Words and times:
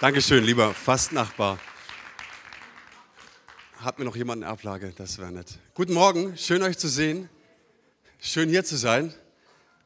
Dankeschön, 0.00 0.44
lieber 0.44 0.72
Fastnachbar. 0.72 1.58
Hat 3.80 3.98
mir 3.98 4.06
noch 4.06 4.16
jemand 4.16 4.42
eine 4.42 4.50
Ablage? 4.50 4.94
Das 4.96 5.18
wäre 5.18 5.30
nett. 5.30 5.58
Guten 5.74 5.92
Morgen, 5.92 6.38
schön 6.38 6.62
euch 6.62 6.78
zu 6.78 6.88
sehen. 6.88 7.28
Schön 8.18 8.48
hier 8.48 8.64
zu 8.64 8.78
sein. 8.78 9.12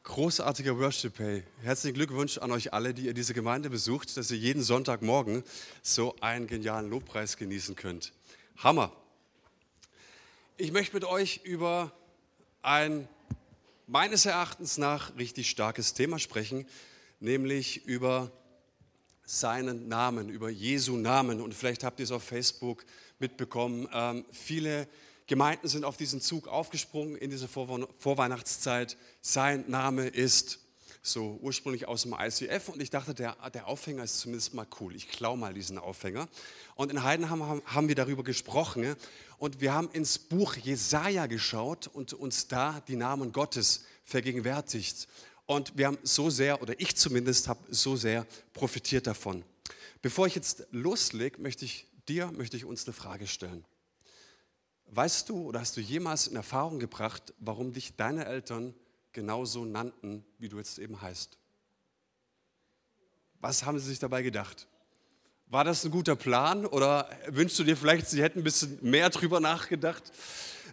Großartiger 0.03 0.79
Worship 0.79 1.17
Day. 1.17 1.43
Herzlichen 1.63 1.95
Glückwunsch 1.95 2.37
an 2.37 2.53
euch 2.53 2.71
alle, 2.71 2.93
die 2.93 3.07
ihr 3.07 3.13
diese 3.13 3.33
Gemeinde 3.33 3.69
besucht, 3.69 4.15
dass 4.15 4.31
ihr 4.31 4.37
jeden 4.37 4.63
Sonntagmorgen 4.63 5.43
so 5.81 6.15
einen 6.21 6.47
genialen 6.47 6.89
Lobpreis 6.89 7.35
genießen 7.35 7.75
könnt. 7.75 8.13
Hammer. 8.55 8.93
Ich 10.55 10.71
möchte 10.71 10.93
mit 10.93 11.03
euch 11.03 11.41
über 11.43 11.91
ein 12.61 13.09
meines 13.85 14.25
Erachtens 14.25 14.77
nach 14.77 15.17
richtig 15.17 15.49
starkes 15.49 15.93
Thema 15.93 16.19
sprechen, 16.19 16.65
nämlich 17.19 17.85
über 17.85 18.31
seinen 19.25 19.87
Namen, 19.87 20.29
über 20.29 20.49
Jesu 20.49 20.97
Namen. 20.97 21.41
Und 21.41 21.53
vielleicht 21.53 21.83
habt 21.83 21.99
ihr 21.99 22.03
es 22.03 22.11
auf 22.11 22.23
Facebook 22.23 22.85
mitbekommen. 23.19 23.87
Ähm, 23.93 24.25
viele 24.31 24.87
Gemeinden 25.27 25.67
sind 25.67 25.85
auf 25.85 25.97
diesen 25.97 26.21
Zug 26.21 26.47
aufgesprungen 26.47 27.15
in 27.15 27.31
dieser 27.31 27.47
Vorweihnachtszeit. 27.47 28.97
Sein 29.21 29.65
Name 29.67 30.07
ist 30.07 30.59
so 31.01 31.39
ursprünglich 31.41 31.87
aus 31.87 32.03
dem 32.03 32.15
ICF 32.19 32.69
und 32.69 32.81
ich 32.81 32.89
dachte, 32.89 33.13
der, 33.13 33.35
der 33.53 33.67
Aufhänger 33.67 34.03
ist 34.03 34.19
zumindest 34.19 34.53
mal 34.53 34.67
cool. 34.79 34.95
Ich 34.95 35.09
klaue 35.09 35.37
mal 35.37 35.53
diesen 35.53 35.77
Aufhänger. 35.77 36.27
Und 36.75 36.91
in 36.91 37.03
Heidenheim 37.03 37.43
haben, 37.43 37.61
haben 37.65 37.87
wir 37.87 37.95
darüber 37.95 38.23
gesprochen 38.23 38.95
und 39.37 39.61
wir 39.61 39.73
haben 39.73 39.89
ins 39.91 40.17
Buch 40.17 40.55
Jesaja 40.55 41.27
geschaut 41.27 41.87
und 41.87 42.13
uns 42.13 42.47
da 42.47 42.81
die 42.87 42.95
Namen 42.95 43.31
Gottes 43.31 43.85
vergegenwärtigt. 44.03 45.07
Und 45.45 45.77
wir 45.77 45.87
haben 45.87 45.97
so 46.03 46.29
sehr, 46.29 46.61
oder 46.61 46.79
ich 46.79 46.95
zumindest 46.95 47.47
habe 47.47 47.59
so 47.69 47.95
sehr 47.95 48.25
profitiert 48.53 49.07
davon. 49.07 49.43
Bevor 50.01 50.27
ich 50.27 50.35
jetzt 50.35 50.67
loslege, 50.71 51.41
möchte 51.41 51.65
ich 51.65 51.87
dir, 52.07 52.31
möchte 52.31 52.57
ich 52.57 52.65
uns 52.65 52.85
eine 52.85 52.93
Frage 52.93 53.27
stellen. 53.27 53.65
Weißt 54.87 55.29
du 55.29 55.47
oder 55.47 55.59
hast 55.59 55.77
du 55.77 55.81
jemals 55.81 56.27
in 56.27 56.35
Erfahrung 56.35 56.79
gebracht, 56.79 57.33
warum 57.39 57.73
dich 57.73 57.95
deine 57.95 58.25
Eltern 58.25 58.73
genauso 59.13 59.65
nannten, 59.65 60.23
wie 60.37 60.49
du 60.49 60.57
jetzt 60.57 60.77
eben 60.77 61.01
heißt? 61.01 61.37
Was 63.39 63.65
haben 63.65 63.79
sie 63.79 63.87
sich 63.87 63.99
dabei 63.99 64.21
gedacht? 64.21 64.67
War 65.49 65.63
das 65.63 65.85
ein 65.85 65.91
guter 65.91 66.15
Plan 66.15 66.65
oder 66.65 67.07
wünschst 67.27 67.59
du 67.59 67.63
dir 67.63 67.77
vielleicht, 67.77 68.09
sie 68.09 68.23
hätten 68.23 68.39
ein 68.39 68.43
bisschen 68.43 68.79
mehr 68.81 69.11
drüber 69.11 69.39
nachgedacht? 69.39 70.01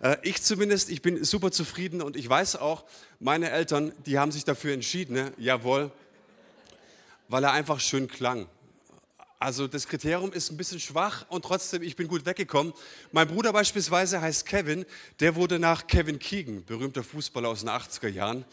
Äh, 0.01 0.17
ich 0.23 0.43
zumindest, 0.43 0.89
ich 0.89 1.03
bin 1.03 1.23
super 1.25 1.51
zufrieden 1.51 2.01
und 2.01 2.17
ich 2.17 2.27
weiß 2.27 2.57
auch, 2.57 2.85
meine 3.21 3.51
Eltern, 3.51 3.93
die 4.07 4.19
haben 4.19 4.33
sich 4.33 4.45
dafür 4.45 4.73
entschieden, 4.73 5.13
ne? 5.13 5.33
jawohl, 5.37 5.91
weil 7.29 7.45
er 7.45 7.53
einfach 7.53 7.81
schön 7.81 8.09
klang. 8.09 8.47
Also 9.39 9.69
das 9.69 9.87
Kriterium 9.87 10.33
ist 10.33 10.51
ein 10.51 10.57
bisschen 10.57 10.81
schwach 10.81 11.27
und 11.29 11.45
trotzdem, 11.45 11.83
ich 11.83 11.95
bin 11.95 12.09
gut 12.09 12.25
weggekommen. 12.25 12.73
Mein 13.11 13.29
Bruder 13.29 13.53
beispielsweise 13.53 14.23
heißt 14.23 14.47
Kevin, 14.47 14.87
der 15.21 15.35
wurde 15.35 15.59
nach 15.59 15.87
Kevin 15.87 16.19
Keegan, 16.19 16.65
berühmter 16.65 17.05
Fußballer 17.05 17.49
aus 17.51 17.61
den 17.61 17.69
80er 17.69 18.09
Jahren, 18.09 18.47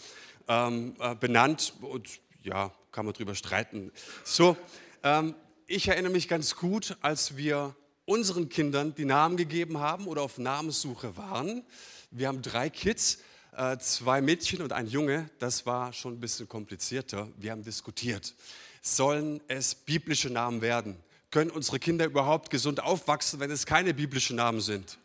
ähm, 0.50 0.96
äh, 1.00 1.16
benannt 1.16 1.76
und 1.80 2.10
ja, 2.44 2.74
kann 2.92 3.06
man 3.06 3.14
drüber 3.14 3.36
streiten. 3.36 3.94
So, 4.26 4.58
ähm, 5.02 5.34
ich 5.70 5.88
erinnere 5.88 6.12
mich 6.12 6.28
ganz 6.28 6.56
gut, 6.56 6.98
als 7.02 7.38
wir 7.38 7.76
unseren 8.06 8.50
Kindern 8.50 8.96
die 8.96 9.06
Namen 9.06 9.38
gegeben 9.38 9.78
haben 9.78 10.08
oder 10.08 10.24
auf 10.24 10.40
Namenssuche 10.40 11.16
waren. 11.16 11.64
Wir 12.10 12.28
haben 12.28 12.42
drei 12.42 12.72
Kids, 12.72 13.20
äh, 13.56 13.78
zwei 13.78 14.20
Mädchen 14.20 14.64
und 14.64 14.74
ein 14.74 14.88
Junge. 14.88 15.30
Das 15.38 15.68
war 15.68 15.94
schon 15.94 16.16
ein 16.16 16.20
bisschen 16.20 16.48
komplizierter. 16.48 17.28
Wir 17.38 17.52
haben 17.52 17.64
diskutiert. 17.64 18.34
Sollen 18.82 19.42
es 19.48 19.76
biblische 19.76 20.32
Namen 20.32 20.62
werden? 20.62 20.98
Können 21.30 21.52
unsere 21.52 21.78
Kinder 21.78 22.06
überhaupt 22.06 22.50
gesund 22.50 22.82
aufwachsen, 22.82 23.40
wenn 23.40 23.52
es 23.52 23.68
keine 23.68 23.94
biblischen 23.94 24.38
Namen 24.38 24.62
sind? 24.62 24.98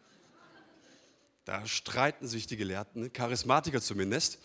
Da 1.44 1.66
streiten 1.66 2.26
sich 2.26 2.46
die 2.46 2.56
Gelehrten, 2.56 3.12
Charismatiker 3.12 3.82
zumindest 3.82 4.38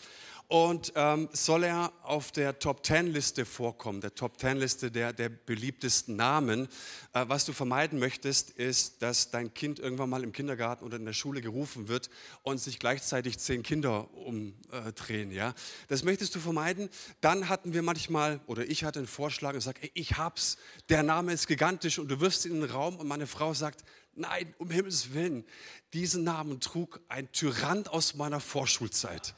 und 0.50 0.94
ähm, 0.96 1.30
soll 1.32 1.64
er 1.64 1.94
auf 2.02 2.32
der 2.32 2.58
Top 2.58 2.82
Ten 2.82 3.14
Liste 3.14 3.46
vorkommen, 3.46 4.02
der 4.02 4.16
Top 4.16 4.40
Ten 4.40 4.58
Liste 4.58 4.90
der, 4.90 5.14
der 5.14 5.30
beliebtesten 5.30 6.16
Namen. 6.16 6.68
Äh, 7.14 7.26
was 7.28 7.46
du 7.46 7.54
vermeiden 7.54 8.00
möchtest, 8.00 8.50
ist, 8.50 9.04
dass 9.04 9.30
dein 9.30 9.54
Kind 9.54 9.78
irgendwann 9.78 10.10
mal 10.10 10.24
im 10.24 10.32
Kindergarten 10.32 10.84
oder 10.84 10.98
in 10.98 11.06
der 11.06 11.14
Schule 11.14 11.42
gerufen 11.42 11.88
wird 11.88 12.10
und 12.42 12.58
sich 12.58 12.80
gleichzeitig 12.80 13.38
zehn 13.38 13.62
Kinder 13.62 14.12
umdrehen. 14.16 15.30
Ja? 15.30 15.54
Das 15.88 16.04
möchtest 16.04 16.34
du 16.34 16.40
vermeiden. 16.40 16.90
Dann 17.22 17.48
hatten 17.48 17.74
wir 17.74 17.84
manchmal, 17.84 18.40
oder 18.48 18.66
ich 18.66 18.84
hatte 18.84 18.98
einen 18.98 19.08
Vorschlag 19.08 19.54
und 19.54 19.62
sage, 19.62 19.92
ich 19.94 20.18
hab's, 20.18 20.58
der 20.90 21.04
Name 21.04 21.32
ist 21.32 21.46
gigantisch 21.46 22.00
und 22.00 22.08
du 22.08 22.20
wirfst 22.22 22.46
ihn 22.46 22.54
in 22.54 22.62
den 22.62 22.72
Raum 22.72 22.96
und 22.96 23.08
meine 23.08 23.28
Frau 23.28 23.54
sagt, 23.54 23.84
nein, 24.16 24.52
um 24.58 24.72
Himmels 24.72 25.14
Willen, 25.14 25.46
diesen 25.94 26.24
Namen 26.24 26.60
trug 26.60 27.02
ein 27.08 27.32
Tyrann 27.32 27.86
aus 27.86 28.16
meiner 28.16 28.40
Vorschulzeit 28.40 29.36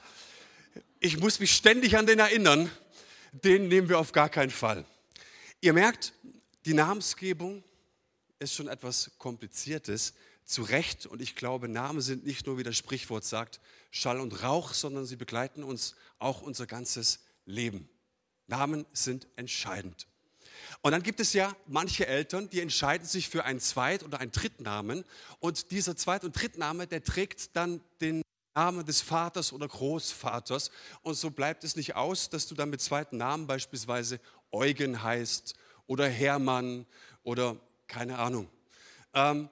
ich 1.00 1.20
muss 1.20 1.40
mich 1.40 1.52
ständig 1.54 1.98
an 1.98 2.06
den 2.06 2.20
erinnern, 2.20 2.70
den 3.32 3.68
nehmen 3.68 3.90
wir 3.90 4.00
auf 4.00 4.12
gar 4.12 4.30
keinen 4.30 4.52
Fall. 4.52 4.86
Ihr 5.62 5.74
merkt, 5.74 6.14
die 6.66 6.74
Namensgebung 6.74 7.64
ist 8.40 8.54
schon 8.54 8.68
etwas 8.68 9.12
Kompliziertes, 9.18 10.14
zu 10.52 10.64
Recht. 10.64 11.06
Und 11.06 11.22
ich 11.22 11.36
glaube, 11.36 11.68
Namen 11.68 12.02
sind 12.02 12.26
nicht 12.26 12.46
nur, 12.46 12.58
wie 12.58 12.64
das 12.64 12.78
Sprichwort 12.78 13.24
sagt, 13.24 13.60
Schall 13.90 14.20
und 14.20 14.44
Rauch, 14.44 14.74
sondern 14.74 15.06
sie 15.06 15.16
begleiten 15.16 15.64
uns 15.64 15.96
auch 16.20 16.42
unser 16.42 16.68
ganzes 16.68 17.20
Leben. 17.46 17.90
Namen 18.48 18.86
sind 18.92 19.28
entscheidend. 19.36 20.08
Und 20.82 20.92
dann 20.92 21.04
gibt 21.04 21.20
es 21.20 21.34
ja 21.34 21.56
manche 21.68 22.06
Eltern, 22.08 22.50
die 22.50 22.60
entscheiden 22.60 23.08
sich 23.08 23.30
für 23.30 23.46
einen 23.46 23.60
Zweit- 23.60 24.04
oder 24.04 24.20
einen 24.20 24.32
Drittnamen. 24.32 25.04
Und 25.40 25.72
dieser 25.72 25.96
Zweit- 25.96 26.24
und 26.24 26.34
Drittname, 26.40 26.88
der 26.88 27.04
trägt 27.04 27.56
dann 27.56 27.82
den 28.00 28.22
Name 28.56 28.84
des 28.84 29.02
Vaters 29.02 29.54
oder 29.54 29.68
Großvaters. 29.68 30.72
Und 31.02 31.16
so 31.16 31.32
bleibt 31.32 31.64
es 31.64 31.76
nicht 31.76 31.96
aus, 31.96 32.30
dass 32.30 32.48
du 32.48 32.56
dann 32.56 32.70
mit 32.70 32.82
zweiten 32.82 33.18
Namen 33.18 33.48
beispielsweise 33.48 34.20
Eugen 34.52 35.02
heißt 35.02 35.56
oder 35.88 36.08
Hermann 36.08 36.86
oder 37.24 37.58
keine 37.88 38.18
Ahnung. 38.18 38.50
Ähm, 39.14 39.50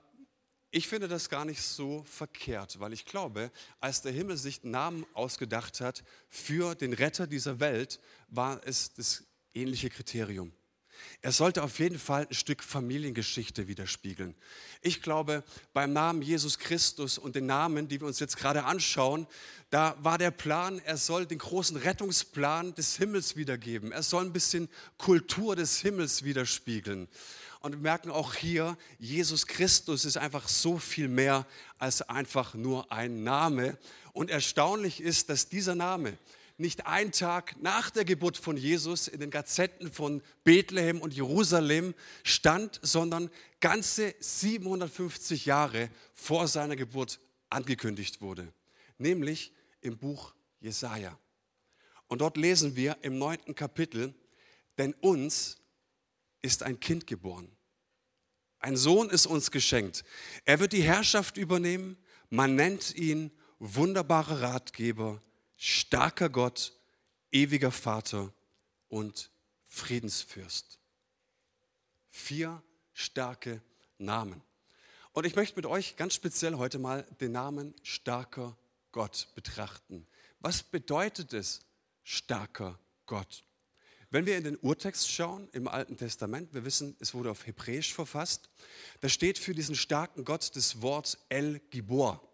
ich 0.71 0.87
finde 0.87 1.07
das 1.07 1.29
gar 1.29 1.45
nicht 1.45 1.61
so 1.61 2.03
verkehrt, 2.03 2.79
weil 2.79 2.93
ich 2.93 3.05
glaube, 3.05 3.51
als 3.79 4.03
der 4.03 4.11
Himmel 4.11 4.37
sich 4.37 4.63
Namen 4.63 5.05
ausgedacht 5.13 5.81
hat 5.81 6.03
für 6.27 6.75
den 6.75 6.93
Retter 6.93 7.25
dieser 7.25 7.59
Welt, 7.59 7.99
war 8.27 8.61
es 8.65 8.93
das 8.93 9.23
ähnliche 9.53 9.89
Kriterium. 9.89 10.51
Er 11.21 11.31
sollte 11.31 11.63
auf 11.63 11.79
jeden 11.79 11.99
Fall 11.99 12.27
ein 12.29 12.33
Stück 12.33 12.63
Familiengeschichte 12.63 13.67
widerspiegeln. 13.67 14.35
Ich 14.81 15.01
glaube, 15.01 15.43
beim 15.73 15.93
Namen 15.93 16.21
Jesus 16.21 16.59
Christus 16.59 17.17
und 17.17 17.35
den 17.35 17.45
Namen, 17.45 17.87
die 17.87 17.99
wir 17.99 18.07
uns 18.07 18.19
jetzt 18.19 18.37
gerade 18.37 18.63
anschauen, 18.63 19.27
da 19.69 19.95
war 20.01 20.17
der 20.17 20.31
Plan, 20.31 20.81
er 20.85 20.97
soll 20.97 21.25
den 21.25 21.39
großen 21.39 21.77
Rettungsplan 21.77 22.73
des 22.75 22.95
Himmels 22.95 23.35
wiedergeben. 23.35 23.91
Er 23.91 24.03
soll 24.03 24.25
ein 24.25 24.33
bisschen 24.33 24.69
Kultur 24.97 25.55
des 25.55 25.79
Himmels 25.79 26.23
widerspiegeln. 26.23 27.07
Und 27.61 27.73
wir 27.73 27.79
merken 27.79 28.09
auch 28.09 28.35
hier, 28.35 28.77
Jesus 28.99 29.45
Christus 29.45 30.05
ist 30.05 30.15
einfach 30.15 30.47
so 30.47 30.77
viel 30.77 31.09
mehr 31.09 31.45
als 31.77 32.01
einfach 32.01 32.53
nur 32.53 32.91
ein 32.91 33.23
Name. 33.23 33.77
Und 34.13 34.29
erstaunlich 34.29 35.01
ist, 35.01 35.29
dass 35.29 35.49
dieser 35.49 35.75
Name, 35.75 36.17
nicht 36.59 36.85
ein 36.85 37.11
Tag 37.11 37.55
nach 37.61 37.89
der 37.89 38.05
Geburt 38.05 38.37
von 38.37 38.57
Jesus 38.57 39.07
in 39.07 39.19
den 39.19 39.31
Gazetten 39.31 39.91
von 39.91 40.21
Bethlehem 40.43 41.01
und 41.01 41.13
Jerusalem 41.13 41.95
stand, 42.23 42.79
sondern 42.83 43.29
ganze 43.61 44.13
750 44.19 45.45
Jahre 45.45 45.89
vor 46.13 46.47
seiner 46.47 46.75
Geburt 46.75 47.19
angekündigt 47.49 48.21
wurde, 48.21 48.51
nämlich 48.97 49.53
im 49.81 49.97
Buch 49.97 50.33
Jesaja. 50.59 51.17
Und 52.07 52.21
dort 52.21 52.37
lesen 52.37 52.75
wir 52.75 52.97
im 53.01 53.17
neunten 53.17 53.55
Kapitel, 53.55 54.13
denn 54.77 54.93
uns 54.95 55.57
ist 56.41 56.63
ein 56.63 56.79
Kind 56.79 57.07
geboren. 57.07 57.49
Ein 58.59 58.75
Sohn 58.75 59.09
ist 59.09 59.25
uns 59.25 59.51
geschenkt. 59.51 60.03
Er 60.43 60.59
wird 60.59 60.73
die 60.73 60.83
Herrschaft 60.83 61.37
übernehmen. 61.37 61.97
Man 62.29 62.55
nennt 62.55 62.93
ihn 62.95 63.31
wunderbarer 63.59 64.41
Ratgeber, 64.41 65.21
starker 65.59 66.29
Gott, 66.29 66.73
ewiger 67.31 67.71
Vater 67.71 68.33
und 68.87 69.29
Friedensfürst. 69.67 70.79
Vier 72.09 72.63
starke 72.93 73.61
Namen. 73.97 74.41
Und 75.11 75.25
ich 75.25 75.35
möchte 75.35 75.57
mit 75.57 75.65
euch 75.65 75.97
ganz 75.97 76.15
speziell 76.15 76.55
heute 76.55 76.79
mal 76.79 77.03
den 77.19 77.33
Namen 77.33 77.75
starker 77.83 78.57
Gott 78.93 79.27
betrachten. 79.35 80.07
Was 80.39 80.63
bedeutet 80.63 81.33
es, 81.33 81.59
starker 82.03 82.79
Gott? 83.05 83.43
Wenn 84.11 84.25
wir 84.25 84.37
in 84.37 84.45
den 84.45 84.57
Urtext 84.57 85.11
schauen 85.11 85.49
im 85.51 85.67
Alten 85.67 85.97
Testament, 85.97 86.53
wir 86.53 86.63
wissen, 86.63 86.95
es 86.99 87.13
wurde 87.13 87.31
auf 87.31 87.45
Hebräisch 87.45 87.93
verfasst, 87.93 88.49
da 89.01 89.09
steht 89.09 89.37
für 89.37 89.53
diesen 89.53 89.75
starken 89.75 90.23
Gott 90.23 90.55
das 90.55 90.81
Wort 90.81 91.19
El 91.27 91.59
Gibor. 91.69 92.25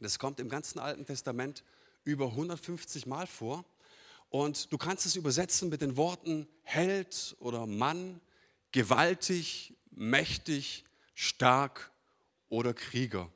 Das 0.00 0.18
kommt 0.18 0.38
im 0.38 0.50
ganzen 0.50 0.78
Alten 0.78 1.06
Testament 1.06 1.64
über 2.04 2.26
150 2.26 3.06
Mal 3.06 3.26
vor. 3.26 3.64
Und 4.28 4.72
du 4.72 4.78
kannst 4.78 5.06
es 5.06 5.16
übersetzen 5.16 5.68
mit 5.68 5.82
den 5.82 5.96
Worten 5.96 6.48
Held 6.62 7.36
oder 7.38 7.66
Mann, 7.66 8.20
gewaltig, 8.72 9.74
mächtig, 9.90 10.84
stark 11.14 11.90
oder 12.48 12.72
Krieger. 12.72 13.30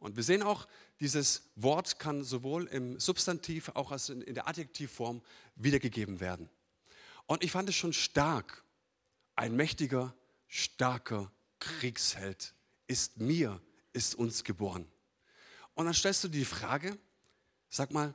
Und 0.00 0.16
wir 0.16 0.22
sehen 0.22 0.42
auch, 0.42 0.66
dieses 1.00 1.50
Wort 1.56 1.98
kann 1.98 2.22
sowohl 2.22 2.66
im 2.66 3.00
Substantiv 3.00 3.70
auch 3.70 3.90
als 3.90 4.08
in 4.08 4.34
der 4.34 4.46
Adjektivform 4.46 5.22
wiedergegeben 5.56 6.20
werden. 6.20 6.48
Und 7.26 7.42
ich 7.42 7.50
fand 7.50 7.68
es 7.68 7.74
schon 7.74 7.92
stark. 7.92 8.62
Ein 9.34 9.56
mächtiger, 9.56 10.14
starker 10.48 11.32
Kriegsheld 11.58 12.54
ist 12.86 13.18
mir, 13.18 13.60
ist 13.92 14.14
uns 14.14 14.44
geboren. 14.44 14.86
Und 15.74 15.86
dann 15.86 15.94
stellst 15.94 16.22
du 16.24 16.28
die 16.28 16.44
Frage, 16.44 16.98
sag 17.72 17.90
mal, 17.90 18.14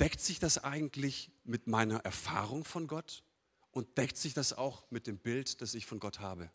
deckt 0.00 0.20
sich 0.20 0.38
das 0.38 0.64
eigentlich 0.64 1.30
mit 1.44 1.66
meiner 1.66 1.98
Erfahrung 1.98 2.64
von 2.64 2.86
Gott 2.86 3.22
und 3.70 3.98
deckt 3.98 4.16
sich 4.16 4.32
das 4.32 4.54
auch 4.54 4.90
mit 4.90 5.06
dem 5.06 5.18
Bild, 5.18 5.60
das 5.60 5.74
ich 5.74 5.84
von 5.84 6.00
Gott 6.00 6.20
habe? 6.20 6.50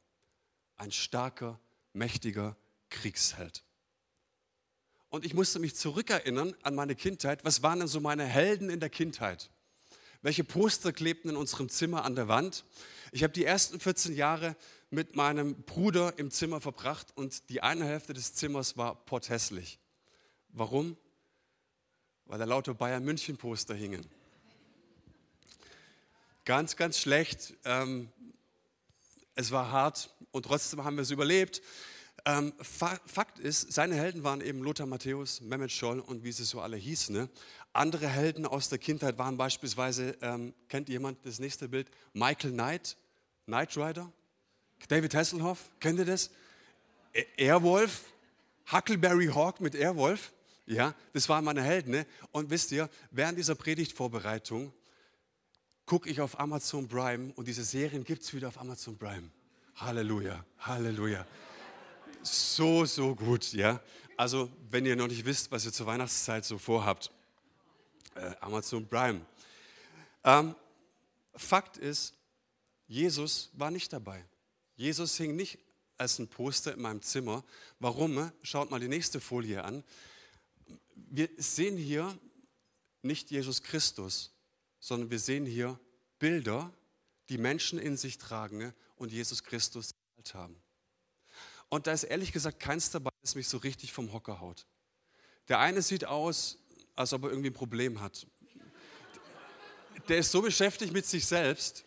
Ein 0.76 0.92
starker, 0.92 1.60
mächtiger 1.94 2.58
Kriegsheld. 2.90 3.64
Und 5.10 5.24
ich 5.24 5.36
musste 5.36 5.60
mich 5.60 5.76
zurückerinnern 5.76 6.56
an 6.64 6.74
meine 6.74 6.96
Kindheit. 6.96 7.46
Was 7.46 7.62
waren 7.62 7.80
denn 7.80 7.88
so 7.88 8.00
meine 8.00 8.26
Helden 8.26 8.70
in 8.70 8.80
der 8.80 8.90
Kindheit? 8.90 9.52
Welche 10.24 10.44
Poster 10.44 10.92
klebten 10.92 11.30
in 11.30 11.36
unserem 11.36 11.70
Zimmer 11.70 12.06
an 12.06 12.16
der 12.16 12.28
Wand? 12.28 12.66
Ich 13.12 13.24
habe 13.24 13.34
die 13.34 13.46
ersten 13.46 13.80
14 13.80 14.16
Jahre 14.16 14.56
mit 14.90 15.16
meinem 15.16 15.62
Bruder 15.64 16.18
im 16.18 16.32
Zimmer 16.32 16.60
verbracht 16.60 17.16
und 17.16 17.50
die 17.50 17.62
eine 17.62 17.86
Hälfte 17.86 18.14
des 18.14 18.34
Zimmers 18.34 18.78
war 18.78 18.96
potthässlich. 19.06 19.80
Warum? 20.50 20.98
Weil 22.32 22.40
da 22.40 22.46
lauter 22.46 22.74
Bayern 22.74 23.04
München 23.04 23.36
Poster 23.36 23.76
hingen. 23.76 24.08
Ganz, 26.46 26.78
ganz 26.78 26.98
schlecht. 26.98 27.56
Ähm, 27.66 28.10
es 29.36 29.52
war 29.52 29.70
hart 29.70 30.10
und 30.32 30.46
trotzdem 30.46 30.82
haben 30.86 30.96
wir 30.96 31.02
es 31.02 31.12
überlebt. 31.12 31.62
Ähm, 32.24 32.54
Fakt 32.62 33.38
ist, 33.38 33.74
seine 33.74 33.96
Helden 33.96 34.24
waren 34.24 34.40
eben 34.40 34.64
Lothar 34.64 34.86
Matthäus, 34.86 35.42
Mehmet 35.42 35.74
Scholl 35.74 36.00
und 36.00 36.24
wie 36.24 36.32
sie 36.32 36.46
so 36.46 36.62
alle 36.62 36.78
hießen. 36.78 37.14
Ne? 37.14 37.28
Andere 37.74 38.08
Helden 38.08 38.46
aus 38.46 38.70
der 38.70 38.80
Kindheit 38.80 39.18
waren 39.18 39.36
beispielsweise, 39.36 40.18
ähm, 40.22 40.54
kennt 40.70 40.88
jemand 40.88 41.26
das 41.26 41.40
nächste 41.40 41.68
Bild? 41.68 41.92
Michael 42.14 42.54
Knight, 42.54 42.96
Knight 43.46 43.76
Rider. 43.76 44.10
David 44.88 45.14
Hasselhoff, 45.14 45.70
kennt 45.82 46.00
ihr 46.00 46.06
das? 46.06 46.32
E-, 47.14 47.26
Airwolf, 47.36 48.06
Huckleberry 48.72 49.28
Hawk 49.28 49.60
mit 49.60 49.76
Airwolf. 49.76 50.32
Ja, 50.72 50.96
das 51.12 51.28
waren 51.28 51.44
meine 51.44 51.62
Helden. 51.62 51.92
Ne? 51.92 52.06
Und 52.32 52.50
wisst 52.50 52.72
ihr, 52.72 52.90
während 53.12 53.38
dieser 53.38 53.56
Predigtvorbereitung 53.56 54.72
gucke 55.86 56.10
ich 56.10 56.22
auf 56.22 56.40
Amazon 56.40 56.88
Prime 56.88 57.34
und 57.34 57.46
diese 57.46 57.66
Serien 57.66 58.06
gibt 58.06 58.24
es 58.24 58.34
wieder 58.34 58.48
auf 58.48 58.58
Amazon 58.58 58.98
Prime. 58.98 59.30
Halleluja, 59.76 60.46
Halleluja. 60.60 61.28
So, 62.22 62.86
so 62.86 63.14
gut, 63.14 63.52
ja. 63.52 63.82
Also, 64.16 64.50
wenn 64.70 64.86
ihr 64.86 64.96
noch 64.96 65.10
nicht 65.10 65.26
wisst, 65.26 65.52
was 65.52 65.66
ihr 65.66 65.74
zur 65.74 65.88
Weihnachtszeit 65.88 66.46
so 66.46 66.58
vorhabt, 66.58 67.12
äh, 68.16 68.34
Amazon 68.40 68.88
Prime. 68.88 69.26
Ähm, 70.24 70.56
Fakt 71.36 71.76
ist, 71.76 72.14
Jesus 72.88 73.50
war 73.54 73.72
nicht 73.72 73.92
dabei. 73.92 74.24
Jesus 74.76 75.18
hing 75.18 75.36
nicht 75.36 75.60
als 75.98 76.18
ein 76.18 76.30
Poster 76.30 76.74
in 76.74 76.82
meinem 76.82 77.02
Zimmer. 77.02 77.44
Warum? 77.80 78.32
Schaut 78.42 78.72
mal 78.72 78.80
die 78.80 78.88
nächste 78.88 79.20
Folie 79.20 79.66
an 79.66 79.84
wir 81.10 81.30
sehen 81.38 81.78
hier 81.78 82.18
nicht 83.02 83.32
Jesus 83.32 83.64
Christus, 83.64 84.32
sondern 84.80 85.10
wir 85.10 85.20
sehen 85.20 85.46
hier 85.46 85.80
Bilder, 86.20 86.74
die 87.30 87.38
Menschen 87.38 87.80
in 87.80 87.98
sich 87.98 88.18
tragen 88.18 88.74
und 88.96 89.12
Jesus 89.12 89.44
Christus 89.44 89.96
haben. 90.34 90.62
Und 91.70 91.88
da 91.88 91.94
ist 91.94 92.04
ehrlich 92.04 92.32
gesagt 92.32 92.60
keins 92.60 92.92
dabei, 92.92 93.10
das 93.22 93.34
mich 93.34 93.48
so 93.48 93.58
richtig 93.58 93.92
vom 93.92 94.14
Hocker 94.14 94.40
haut. 94.40 94.68
Der 95.48 95.60
eine 95.60 95.82
sieht 95.82 96.06
aus, 96.06 96.60
als 96.96 97.14
ob 97.14 97.24
er 97.24 97.30
irgendwie 97.30 97.50
ein 97.50 97.54
Problem 97.54 98.02
hat. 98.02 98.28
Der 100.08 100.20
ist 100.20 100.32
so 100.32 100.42
beschäftigt 100.42 100.94
mit 100.94 101.06
sich 101.06 101.26
selbst, 101.26 101.86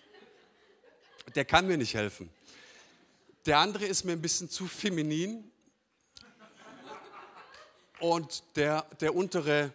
der 1.35 1.45
kann 1.45 1.67
mir 1.67 1.77
nicht 1.77 1.95
helfen. 1.95 2.31
Der 3.47 3.59
andere 3.59 3.87
ist 3.87 4.05
mir 4.05 4.13
ein 4.13 4.23
bisschen 4.23 4.49
zu 4.49 4.67
feminin 4.67 5.51
und 8.13 8.45
der, 8.57 8.87
der 9.01 9.15
untere 9.15 9.73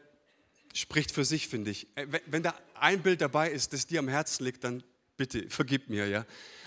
spricht 0.73 1.11
für 1.11 1.25
sich, 1.25 1.47
finde 1.47 1.71
ich. 1.71 1.87
Äh, 1.95 2.07
wenn 2.27 2.43
da 2.43 2.53
ein 2.75 3.01
Bild 3.01 3.21
dabei 3.21 3.49
ist, 3.49 3.73
das 3.73 3.87
dir 3.87 3.99
am 3.99 4.07
Herzen 4.07 4.43
liegt, 4.43 4.63
dann 4.63 4.83
bitte 5.17 5.49
vergib 5.49 5.89
mir, 5.89 6.07
ja. 6.07 6.25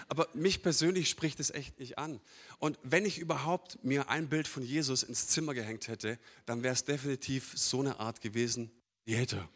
Aber 0.08 0.28
mich 0.34 0.62
persönlich 0.62 1.08
spricht 1.08 1.40
es 1.40 1.50
echt 1.50 1.78
nicht 1.78 1.98
an. 1.98 2.20
Und 2.58 2.78
wenn 2.82 3.06
ich 3.06 3.18
überhaupt 3.18 3.82
mir 3.84 4.08
ein 4.08 4.28
Bild 4.28 4.48
von 4.48 4.62
Jesus 4.62 5.04
ins 5.04 5.28
Zimmer 5.28 5.54
gehängt 5.54 5.88
hätte, 5.88 6.18
dann 6.46 6.62
wäre 6.62 6.74
es 6.74 6.84
definitiv 6.84 7.52
so 7.54 7.80
eine 7.80 7.98
Art 8.00 8.20
gewesen, 8.20 8.70
Jeder. 9.04 9.48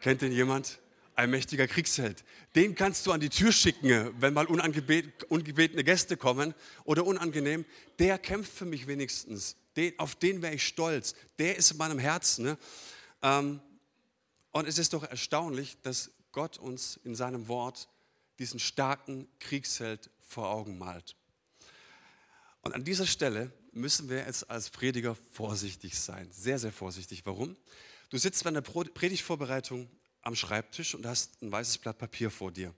Kennt 0.00 0.22
den 0.22 0.32
jemand? 0.32 0.78
Ein 1.14 1.30
mächtiger 1.30 1.66
Kriegsheld. 1.66 2.24
Den 2.54 2.74
kannst 2.74 3.06
du 3.06 3.12
an 3.12 3.20
die 3.20 3.28
Tür 3.28 3.52
schicken, 3.52 4.14
wenn 4.18 4.32
mal 4.32 4.46
ungebetene 4.46 5.84
Gäste 5.84 6.16
kommen 6.16 6.54
oder 6.84 7.04
unangenehm. 7.04 7.66
Der 7.98 8.18
kämpft 8.18 8.52
für 8.52 8.64
mich 8.64 8.86
wenigstens 8.86 9.56
den, 9.76 9.98
auf 9.98 10.14
den 10.14 10.42
wäre 10.42 10.54
ich 10.54 10.66
stolz. 10.66 11.14
Der 11.38 11.56
ist 11.56 11.70
in 11.70 11.76
meinem 11.78 11.98
Herzen. 11.98 12.44
Ne? 12.44 12.58
Ähm, 13.22 13.60
und 14.50 14.68
es 14.68 14.78
ist 14.78 14.92
doch 14.92 15.04
erstaunlich, 15.04 15.80
dass 15.82 16.10
Gott 16.32 16.58
uns 16.58 16.98
in 17.04 17.14
seinem 17.14 17.48
Wort 17.48 17.88
diesen 18.38 18.60
starken 18.60 19.28
Kriegsheld 19.38 20.10
vor 20.20 20.50
Augen 20.50 20.78
malt. 20.78 21.16
Und 22.62 22.74
an 22.74 22.84
dieser 22.84 23.06
Stelle 23.06 23.52
müssen 23.72 24.08
wir 24.08 24.18
jetzt 24.18 24.48
als 24.50 24.70
Prediger 24.70 25.14
vorsichtig 25.14 25.98
sein. 25.98 26.30
Sehr, 26.30 26.58
sehr 26.58 26.72
vorsichtig. 26.72 27.24
Warum? 27.24 27.56
Du 28.10 28.18
sitzt 28.18 28.44
bei 28.44 28.50
einer 28.50 28.60
Predigtvorbereitung 28.60 29.88
am 30.20 30.36
Schreibtisch 30.36 30.94
und 30.94 31.06
hast 31.06 31.42
ein 31.42 31.50
weißes 31.50 31.78
Blatt 31.78 31.98
Papier 31.98 32.30
vor 32.30 32.52
dir. 32.52 32.74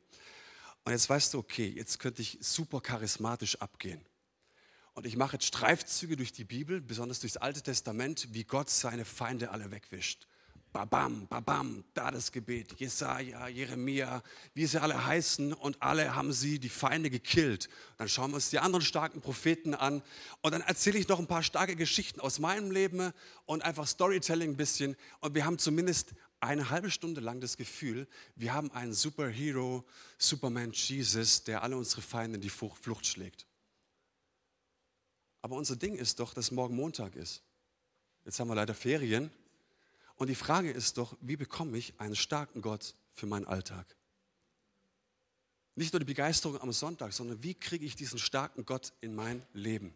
Und 0.84 0.92
jetzt 0.92 1.08
weißt 1.08 1.34
du, 1.34 1.38
okay, 1.38 1.66
jetzt 1.68 1.98
könnte 1.98 2.22
ich 2.22 2.38
super 2.40 2.80
charismatisch 2.80 3.60
abgehen. 3.60 4.04
Und 4.94 5.06
ich 5.06 5.16
mache 5.16 5.34
jetzt 5.34 5.46
Streifzüge 5.46 6.16
durch 6.16 6.32
die 6.32 6.44
Bibel, 6.44 6.80
besonders 6.80 7.18
durchs 7.18 7.36
Alte 7.36 7.62
Testament, 7.62 8.28
wie 8.32 8.44
Gott 8.44 8.70
seine 8.70 9.04
Feinde 9.04 9.50
alle 9.50 9.72
wegwischt. 9.72 10.28
Babam, 10.72 11.28
babam, 11.28 11.84
da 11.94 12.10
das 12.10 12.32
Gebet, 12.32 12.80
Jesaja, 12.80 13.46
Jeremia, 13.46 14.24
wie 14.54 14.66
sie 14.66 14.82
alle 14.82 15.06
heißen 15.06 15.52
und 15.52 15.80
alle 15.80 16.16
haben 16.16 16.32
sie 16.32 16.58
die 16.58 16.68
Feinde 16.68 17.10
gekillt. 17.10 17.68
Dann 17.96 18.08
schauen 18.08 18.32
wir 18.32 18.36
uns 18.36 18.50
die 18.50 18.58
anderen 18.58 18.84
starken 18.84 19.20
Propheten 19.20 19.74
an 19.74 20.02
und 20.42 20.52
dann 20.52 20.62
erzähle 20.62 20.98
ich 20.98 21.06
noch 21.06 21.20
ein 21.20 21.28
paar 21.28 21.44
starke 21.44 21.76
Geschichten 21.76 22.20
aus 22.20 22.40
meinem 22.40 22.72
Leben 22.72 23.12
und 23.46 23.64
einfach 23.64 23.86
Storytelling 23.86 24.50
ein 24.50 24.56
bisschen 24.56 24.96
und 25.20 25.36
wir 25.36 25.44
haben 25.44 25.58
zumindest 25.58 26.14
eine 26.40 26.70
halbe 26.70 26.90
Stunde 26.90 27.20
lang 27.20 27.40
das 27.40 27.56
Gefühl, 27.56 28.08
wir 28.34 28.52
haben 28.52 28.72
einen 28.72 28.94
Superhero, 28.94 29.84
Superman 30.18 30.72
Jesus, 30.72 31.44
der 31.44 31.62
alle 31.62 31.76
unsere 31.76 32.02
Feinde 32.02 32.36
in 32.36 32.42
die 32.42 32.50
Flucht 32.50 33.06
schlägt. 33.06 33.46
Aber 35.44 35.56
unser 35.56 35.76
Ding 35.76 35.94
ist 35.96 36.20
doch, 36.20 36.32
dass 36.32 36.52
morgen 36.52 36.74
Montag 36.74 37.14
ist. 37.16 37.42
Jetzt 38.24 38.40
haben 38.40 38.48
wir 38.48 38.54
leider 38.54 38.72
Ferien. 38.72 39.30
Und 40.16 40.28
die 40.28 40.34
Frage 40.34 40.70
ist 40.70 40.96
doch, 40.96 41.18
wie 41.20 41.36
bekomme 41.36 41.76
ich 41.76 42.00
einen 42.00 42.16
starken 42.16 42.62
Gott 42.62 42.94
für 43.12 43.26
meinen 43.26 43.44
Alltag? 43.44 43.94
Nicht 45.74 45.92
nur 45.92 46.00
die 46.00 46.06
Begeisterung 46.06 46.58
am 46.62 46.72
Sonntag, 46.72 47.12
sondern 47.12 47.42
wie 47.42 47.52
kriege 47.52 47.84
ich 47.84 47.94
diesen 47.94 48.18
starken 48.18 48.64
Gott 48.64 48.94
in 49.02 49.14
mein 49.14 49.42
Leben? 49.52 49.94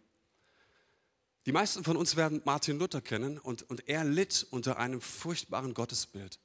Die 1.46 1.52
meisten 1.52 1.82
von 1.82 1.96
uns 1.96 2.14
werden 2.16 2.42
Martin 2.44 2.78
Luther 2.78 3.00
kennen 3.00 3.38
und, 3.38 3.62
und 3.70 3.88
er 3.88 4.04
litt 4.04 4.46
unter 4.50 4.76
einem 4.76 5.00
furchtbaren 5.00 5.72
Gottesbild. 5.72 6.38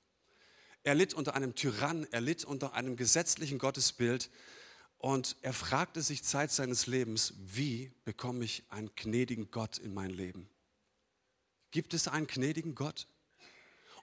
Er 0.83 0.95
litt 0.95 1.13
unter 1.13 1.35
einem 1.35 1.55
Tyrann, 1.55 2.07
er 2.11 2.21
litt 2.21 2.45
unter 2.45 2.71
einem 2.73 2.95
gesetzlichen 2.95 3.59
Gottesbild 3.59 4.29
und 5.03 5.35
er 5.41 5.51
fragte 5.51 6.01
sich 6.01 6.23
Zeit 6.23 6.49
seines 6.49 6.87
Lebens, 6.87 7.33
wie 7.37 7.91
bekomme 8.05 8.45
ich 8.45 8.63
einen 8.69 8.89
gnädigen 8.95 9.51
Gott 9.51 9.77
in 9.77 9.93
mein 9.93 10.11
Leben? 10.11 10.47
Gibt 11.71 11.93
es 11.93 12.07
einen 12.07 12.25
gnädigen 12.25 12.73
Gott? 12.73 13.05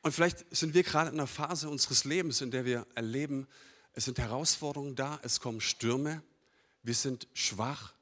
Und 0.03 0.13
vielleicht 0.13 0.45
sind 0.55 0.75
wir 0.75 0.83
gerade 0.83 1.09
in 1.09 1.15
einer 1.15 1.27
Phase 1.27 1.71
unseres 1.71 2.05
Lebens, 2.05 2.43
in 2.43 2.51
der 2.51 2.67
wir 2.67 2.87
erleben, 2.95 3.49
es 3.95 4.05
sind 4.05 4.19
Herausforderungen 4.19 4.95
da, 4.95 5.19
es 5.23 5.41
kommen 5.41 5.63
Stürme, 5.63 6.23
wir 6.83 6.95
sind 6.95 7.29
schwach 7.33 7.95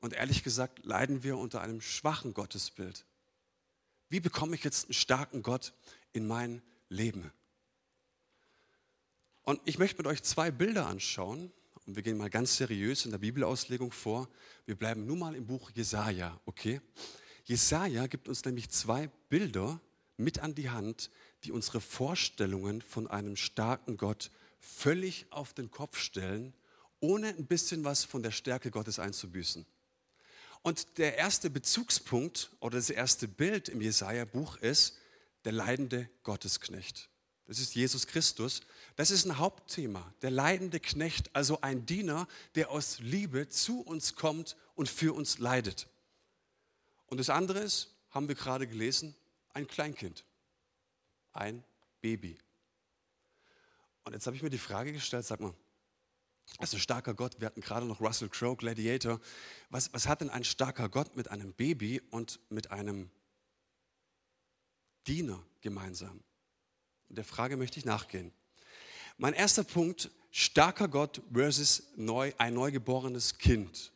und 0.00 0.14
ehrlich 0.14 0.42
gesagt 0.42 0.86
leiden 0.86 1.22
wir 1.22 1.36
unter 1.36 1.60
einem 1.60 1.82
schwachen 1.82 2.32
Gottesbild. 2.32 3.04
Wie 4.08 4.20
bekomme 4.20 4.54
ich 4.54 4.64
jetzt 4.64 4.86
einen 4.86 4.94
starken 4.94 5.42
Gott 5.42 5.74
in 6.14 6.26
mein 6.26 6.62
Leben? 6.88 7.30
Und 9.42 9.60
ich 9.66 9.78
möchte 9.78 9.98
mit 9.98 10.06
euch 10.06 10.22
zwei 10.22 10.50
Bilder 10.50 10.86
anschauen, 10.86 11.52
und 11.86 11.96
wir 11.96 12.02
gehen 12.02 12.16
mal 12.16 12.30
ganz 12.30 12.56
seriös 12.56 13.04
in 13.04 13.10
der 13.10 13.18
Bibelauslegung 13.18 13.92
vor. 13.92 14.28
Wir 14.66 14.76
bleiben 14.76 15.06
nun 15.06 15.18
mal 15.18 15.34
im 15.34 15.46
Buch 15.46 15.70
Jesaja, 15.70 16.40
okay? 16.46 16.80
Jesaja 17.44 18.06
gibt 18.06 18.28
uns 18.28 18.44
nämlich 18.44 18.70
zwei 18.70 19.10
Bilder 19.28 19.80
mit 20.16 20.38
an 20.38 20.54
die 20.54 20.70
Hand, 20.70 21.10
die 21.44 21.52
unsere 21.52 21.80
Vorstellungen 21.80 22.82
von 22.82 23.08
einem 23.08 23.36
starken 23.36 23.96
Gott 23.96 24.30
völlig 24.60 25.26
auf 25.30 25.52
den 25.52 25.70
Kopf 25.70 25.98
stellen 25.98 26.54
ohne 27.02 27.28
ein 27.28 27.46
bisschen 27.46 27.84
was 27.84 28.04
von 28.04 28.22
der 28.22 28.30
Stärke 28.30 28.70
Gottes 28.70 28.98
einzubüßen. 28.98 29.66
Und 30.62 30.98
der 30.98 31.18
erste 31.18 31.50
Bezugspunkt 31.50 32.52
oder 32.60 32.78
das 32.78 32.88
erste 32.88 33.26
Bild 33.26 33.68
im 33.68 33.80
Jesaja-Buch 33.80 34.56
ist 34.58 34.96
der 35.44 35.52
leidende 35.52 36.08
Gottesknecht. 36.22 37.10
Das 37.46 37.58
ist 37.58 37.74
Jesus 37.74 38.06
Christus. 38.06 38.60
Das 38.96 39.10
ist 39.10 39.24
ein 39.24 39.38
Hauptthema. 39.38 40.12
Der 40.22 40.30
leidende 40.30 40.80
Knecht, 40.80 41.34
also 41.34 41.60
ein 41.60 41.86
Diener, 41.86 42.28
der 42.54 42.70
aus 42.70 42.98
Liebe 43.00 43.48
zu 43.48 43.80
uns 43.80 44.14
kommt 44.14 44.56
und 44.74 44.88
für 44.88 45.14
uns 45.14 45.38
leidet. 45.38 45.88
Und 47.06 47.18
das 47.18 47.30
andere 47.30 47.60
ist, 47.60 47.94
haben 48.10 48.28
wir 48.28 48.34
gerade 48.34 48.66
gelesen, 48.66 49.14
ein 49.54 49.66
Kleinkind, 49.66 50.24
ein 51.32 51.64
Baby. 52.00 52.38
Und 54.04 54.12
jetzt 54.12 54.26
habe 54.26 54.36
ich 54.36 54.42
mir 54.42 54.50
die 54.50 54.58
Frage 54.58 54.92
gestellt, 54.92 55.26
sag 55.26 55.40
mal, 55.40 55.54
also 56.58 56.78
starker 56.78 57.14
Gott, 57.14 57.40
wir 57.40 57.46
hatten 57.46 57.60
gerade 57.60 57.86
noch 57.86 58.00
Russell 58.00 58.28
Crowe, 58.28 58.56
Gladiator. 58.56 59.20
Was, 59.70 59.92
was 59.92 60.06
hat 60.06 60.20
denn 60.20 60.30
ein 60.30 60.44
starker 60.44 60.88
Gott 60.88 61.16
mit 61.16 61.28
einem 61.28 61.52
Baby 61.52 62.00
und 62.10 62.40
mit 62.50 62.70
einem 62.70 63.10
Diener 65.06 65.44
gemeinsam? 65.60 66.22
Der 67.12 67.24
Frage 67.24 67.58
möchte 67.58 67.78
ich 67.78 67.84
nachgehen. 67.84 68.32
Mein 69.18 69.34
erster 69.34 69.64
Punkt, 69.64 70.10
starker 70.30 70.88
Gott 70.88 71.20
versus 71.30 71.82
neu, 71.94 72.32
ein 72.38 72.54
neugeborenes 72.54 73.36
Kind. 73.36 73.92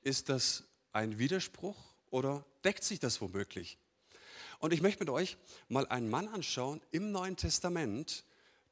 Ist 0.00 0.30
das 0.30 0.64
ein 0.90 1.18
Widerspruch 1.18 1.76
oder 2.08 2.46
deckt 2.64 2.82
sich 2.82 2.98
das 2.98 3.20
womöglich? 3.20 3.76
Und 4.60 4.72
ich 4.72 4.80
möchte 4.80 5.00
mit 5.00 5.10
euch 5.10 5.36
mal 5.68 5.86
einen 5.88 6.08
Mann 6.08 6.26
anschauen 6.28 6.80
im 6.90 7.12
Neuen 7.12 7.36
Testament, 7.36 8.24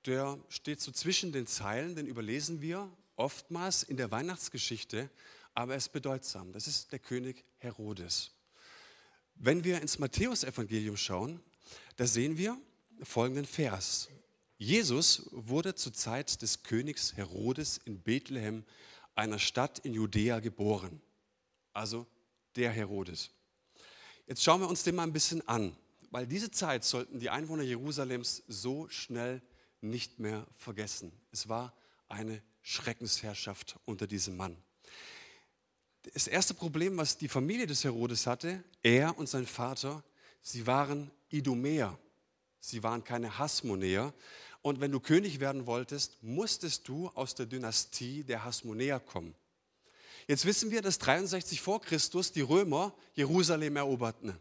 der 0.06 0.38
steht 0.48 0.80
so 0.80 0.90
zwischen 0.90 1.30
den 1.30 1.46
Zeilen, 1.46 1.94
den 1.94 2.06
überlesen 2.06 2.62
wir 2.62 2.90
oftmals 3.16 3.82
in 3.82 3.98
der 3.98 4.10
Weihnachtsgeschichte, 4.10 5.10
aber 5.52 5.72
er 5.72 5.78
ist 5.78 5.92
bedeutsam. 5.92 6.50
Das 6.52 6.66
ist 6.66 6.92
der 6.92 6.98
König 6.98 7.44
Herodes. 7.58 8.30
Wenn 9.34 9.64
wir 9.64 9.82
ins 9.82 9.98
Matthäusevangelium 9.98 10.96
schauen, 10.96 11.42
da 11.96 12.06
sehen 12.06 12.38
wir 12.38 12.58
folgenden 13.02 13.46
Vers. 13.46 14.08
Jesus 14.58 15.28
wurde 15.32 15.74
zur 15.74 15.92
Zeit 15.92 16.40
des 16.42 16.62
Königs 16.62 17.16
Herodes 17.16 17.80
in 17.84 18.00
Bethlehem, 18.00 18.64
einer 19.14 19.38
Stadt 19.38 19.80
in 19.80 19.92
Judäa, 19.92 20.40
geboren. 20.40 21.00
Also 21.72 22.06
der 22.56 22.70
Herodes. 22.70 23.30
Jetzt 24.26 24.42
schauen 24.44 24.60
wir 24.60 24.68
uns 24.68 24.82
den 24.82 24.94
mal 24.94 25.02
ein 25.02 25.12
bisschen 25.12 25.46
an, 25.48 25.76
weil 26.10 26.26
diese 26.26 26.50
Zeit 26.50 26.84
sollten 26.84 27.18
die 27.18 27.30
Einwohner 27.30 27.62
Jerusalems 27.62 28.42
so 28.46 28.88
schnell 28.88 29.42
nicht 29.80 30.18
mehr 30.20 30.46
vergessen. 30.56 31.12
Es 31.32 31.48
war 31.48 31.74
eine 32.08 32.42
Schreckensherrschaft 32.62 33.78
unter 33.84 34.06
diesem 34.06 34.36
Mann. 34.36 34.56
Das 36.14 36.26
erste 36.26 36.54
Problem, 36.54 36.96
was 36.96 37.16
die 37.16 37.28
Familie 37.28 37.66
des 37.66 37.84
Herodes 37.84 38.26
hatte, 38.26 38.62
er 38.82 39.16
und 39.18 39.28
sein 39.28 39.46
Vater, 39.46 40.02
sie 40.40 40.66
waren 40.66 41.10
Idumäer. 41.30 41.98
Sie 42.64 42.84
waren 42.84 43.02
keine 43.02 43.38
Hasmonäer. 43.38 44.14
Und 44.62 44.80
wenn 44.80 44.92
du 44.92 45.00
König 45.00 45.40
werden 45.40 45.66
wolltest, 45.66 46.22
musstest 46.22 46.86
du 46.86 47.08
aus 47.08 47.34
der 47.34 47.46
Dynastie 47.46 48.22
der 48.22 48.44
Hasmonäer 48.44 49.00
kommen. 49.00 49.34
Jetzt 50.28 50.46
wissen 50.46 50.70
wir, 50.70 50.80
dass 50.80 50.98
63 50.98 51.60
vor 51.60 51.80
Christus 51.80 52.30
die 52.30 52.40
Römer 52.40 52.94
Jerusalem 53.14 53.74
eroberten. 53.74 54.38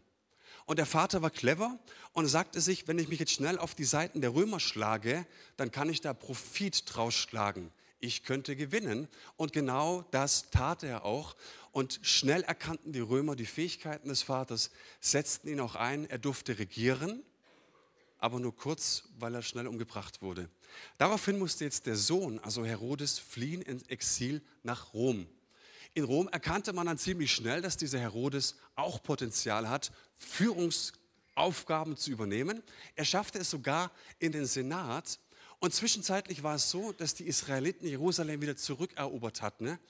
Und 0.64 0.78
der 0.78 0.86
Vater 0.86 1.20
war 1.22 1.30
clever 1.30 1.76
und 2.12 2.28
sagte 2.28 2.60
sich, 2.60 2.86
wenn 2.86 3.00
ich 3.00 3.08
mich 3.08 3.18
jetzt 3.18 3.32
schnell 3.32 3.58
auf 3.58 3.74
die 3.74 3.84
Seiten 3.84 4.20
der 4.20 4.32
Römer 4.32 4.60
schlage, 4.60 5.26
dann 5.56 5.72
kann 5.72 5.90
ich 5.90 6.00
da 6.00 6.14
Profit 6.14 6.84
draus 6.86 7.14
schlagen 7.14 7.72
ich 8.02 8.24
könnte 8.24 8.56
gewinnen. 8.56 9.08
Und 9.36 9.52
genau 9.52 10.04
das 10.10 10.50
tat 10.50 10.82
er 10.82 11.04
auch. 11.04 11.36
Und 11.70 12.00
schnell 12.02 12.42
erkannten 12.42 12.92
die 12.92 13.00
Römer 13.00 13.36
die 13.36 13.46
Fähigkeiten 13.46 14.08
des 14.08 14.22
Vaters, 14.22 14.70
setzten 15.00 15.48
ihn 15.48 15.60
auch 15.60 15.74
ein, 15.74 16.10
er 16.10 16.18
durfte 16.18 16.58
regieren, 16.58 17.22
aber 18.22 18.38
nur 18.38 18.54
kurz, 18.54 19.08
weil 19.18 19.34
er 19.34 19.42
schnell 19.42 19.66
umgebracht 19.66 20.22
wurde. 20.22 20.48
Daraufhin 20.96 21.40
musste 21.40 21.64
jetzt 21.64 21.86
der 21.86 21.96
Sohn, 21.96 22.38
also 22.38 22.64
Herodes, 22.64 23.18
fliehen 23.18 23.62
ins 23.62 23.82
Exil 23.88 24.40
nach 24.62 24.94
Rom. 24.94 25.26
In 25.94 26.04
Rom 26.04 26.28
erkannte 26.28 26.72
man 26.72 26.86
dann 26.86 26.98
ziemlich 26.98 27.32
schnell, 27.32 27.60
dass 27.60 27.76
dieser 27.76 27.98
Herodes 27.98 28.54
auch 28.76 29.02
Potenzial 29.02 29.68
hat, 29.68 29.90
Führungsaufgaben 30.16 31.96
zu 31.96 32.12
übernehmen. 32.12 32.62
Er 32.94 33.04
schaffte 33.04 33.40
es 33.40 33.50
sogar 33.50 33.90
in 34.20 34.30
den 34.30 34.46
Senat 34.46 35.18
und 35.58 35.74
zwischenzeitlich 35.74 36.44
war 36.44 36.54
es 36.54 36.70
so, 36.70 36.92
dass 36.92 37.14
die 37.14 37.26
Israeliten 37.26 37.88
Jerusalem 37.88 38.40
wieder 38.40 38.56
zurückerobert 38.56 39.42
hatten. 39.42 39.64
Ne? 39.64 39.80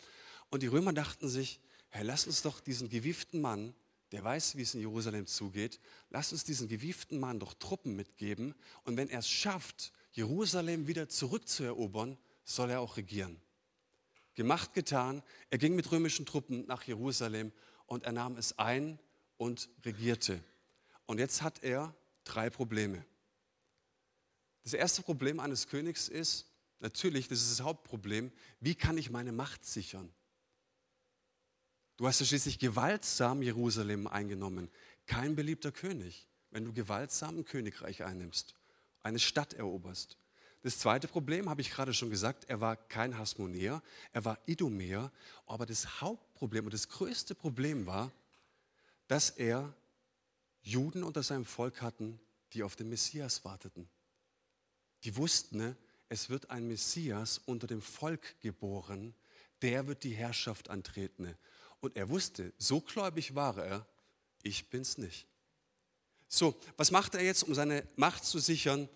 Und 0.49 0.62
die 0.62 0.69
Römer 0.69 0.95
dachten 0.95 1.29
sich, 1.29 1.61
hey, 1.91 2.03
lass 2.03 2.27
uns 2.27 2.41
doch 2.41 2.61
diesen 2.61 2.89
gewieften 2.89 3.43
Mann, 3.43 3.75
der 4.12 4.23
weiß, 4.23 4.57
wie 4.57 4.62
es 4.62 4.75
in 4.75 4.81
Jerusalem 4.81 5.26
zugeht, 5.26 5.81
lass 6.11 6.33
uns 6.33 6.45
diesen 6.45 6.69
gewieften 6.69 7.19
Mann 7.19 7.40
doch 7.40 7.54
Truppen 7.54 7.97
mitgeben. 7.97 8.54
Und 8.85 8.97
wenn 8.97 9.09
er 9.09 9.21
es 9.21 9.28
schafft, 9.28 9.92
Jerusalem 10.12 10.87
wieder 10.87 11.09
zurückzuerobern, 11.09 12.19
soll 12.45 12.71
er 12.71 12.81
auch 12.81 12.99
regieren. 12.99 13.40
Gemacht, 14.35 14.75
getan. 14.75 15.23
Er 15.50 15.59
ging 15.59 15.75
mit 15.75 15.90
römischen 15.90 16.26
Truppen 16.26 16.66
nach 16.66 16.83
Jerusalem 16.83 17.52
und 17.87 18.04
er 18.04 18.12
nahm 18.12 18.37
es 18.37 18.59
ein 18.59 18.99
und 19.38 19.71
regierte. 19.85 20.42
Und 21.07 21.19
jetzt 21.19 21.42
hat 21.42 21.62
er 21.62 21.95
drei 22.25 22.50
Probleme. 22.50 23.04
Das 24.62 24.75
erste 24.75 25.02
Problem 25.02 25.40
eines 25.40 25.69
Königs 25.69 26.09
ist, 26.09 26.47
natürlich, 26.81 27.28
das 27.28 27.40
ist 27.40 27.59
das 27.59 27.64
Hauptproblem, 27.64 28.31
wie 28.61 28.75
kann 28.75 28.99
ich 28.99 29.11
meine 29.11 29.33
Macht 29.33 29.64
sichern? 29.64 30.12
Du 32.03 32.09
hast 32.09 32.19
ja 32.19 32.27
schließlich 32.27 32.59
gewaltsam 32.59 33.43
Jerusalem 33.43 34.09
eingenommen. 34.09 34.69
Kein 35.07 35.37
beliebter 35.37 35.71
König, 35.71 36.27
wenn 36.51 36.65
du 36.65 36.73
gewaltsam 36.73 37.39
ein 37.39 37.45
Königreich 37.45 38.03
einnimmst, 38.03 38.57
eine 39.05 39.21
Stadt 39.21 39.55
eroberst. 39.55 40.19
Das 40.63 40.81
zweite 40.81 41.07
Problem 41.07 41.49
habe 41.49 41.61
ich 41.61 41.71
gerade 41.71 41.95
schon 41.95 42.11
gesagt, 42.11 42.47
er 42.49 42.61
war 42.61 42.75
kein 42.75 43.19
Hasmonäer, 43.19 43.85
er 44.11 44.25
war 44.25 44.37
Idumäer, 44.47 45.13
aber 45.47 45.65
das 45.65 46.01
Hauptproblem 46.01 46.65
und 46.65 46.75
das 46.75 46.89
größte 46.89 47.37
Problem 47.37 47.87
war, 47.87 48.11
dass 49.07 49.31
er 49.31 49.73
Juden 50.61 51.05
unter 51.05 51.23
seinem 51.23 51.45
Volk 51.45 51.83
hatten, 51.83 52.19
die 52.53 52.65
auf 52.65 52.75
den 52.75 52.89
Messias 52.89 53.45
warteten. 53.45 53.89
Die 55.05 55.17
wussten, 55.17 55.59
ne, 55.59 55.77
es 56.09 56.31
wird 56.31 56.51
ein 56.51 56.67
Messias 56.67 57.39
unter 57.39 57.69
dem 57.69 57.81
Volk 57.81 58.41
geboren, 58.41 59.15
der 59.63 59.87
wird 59.87 60.03
die 60.03 60.15
Herrschaft 60.15 60.69
antreten. 60.69 61.37
Und 61.83 61.97
er 61.97 62.09
wusste, 62.09 62.53
so 62.59 62.81
gläubig 62.81 63.35
war 63.35 63.59
er, 63.59 63.85
ich 64.43 64.71
bin's 64.71 64.99
nicht. 64.99 65.27
So, 66.29 66.55
was 66.77 66.93
macht 66.93 67.17
er 67.17 67.25
jetzt, 67.25 67.43
um 67.43 67.55
seine 67.55 67.87
Macht 67.97 68.25
zu 68.25 68.39
sichern? 68.39 68.89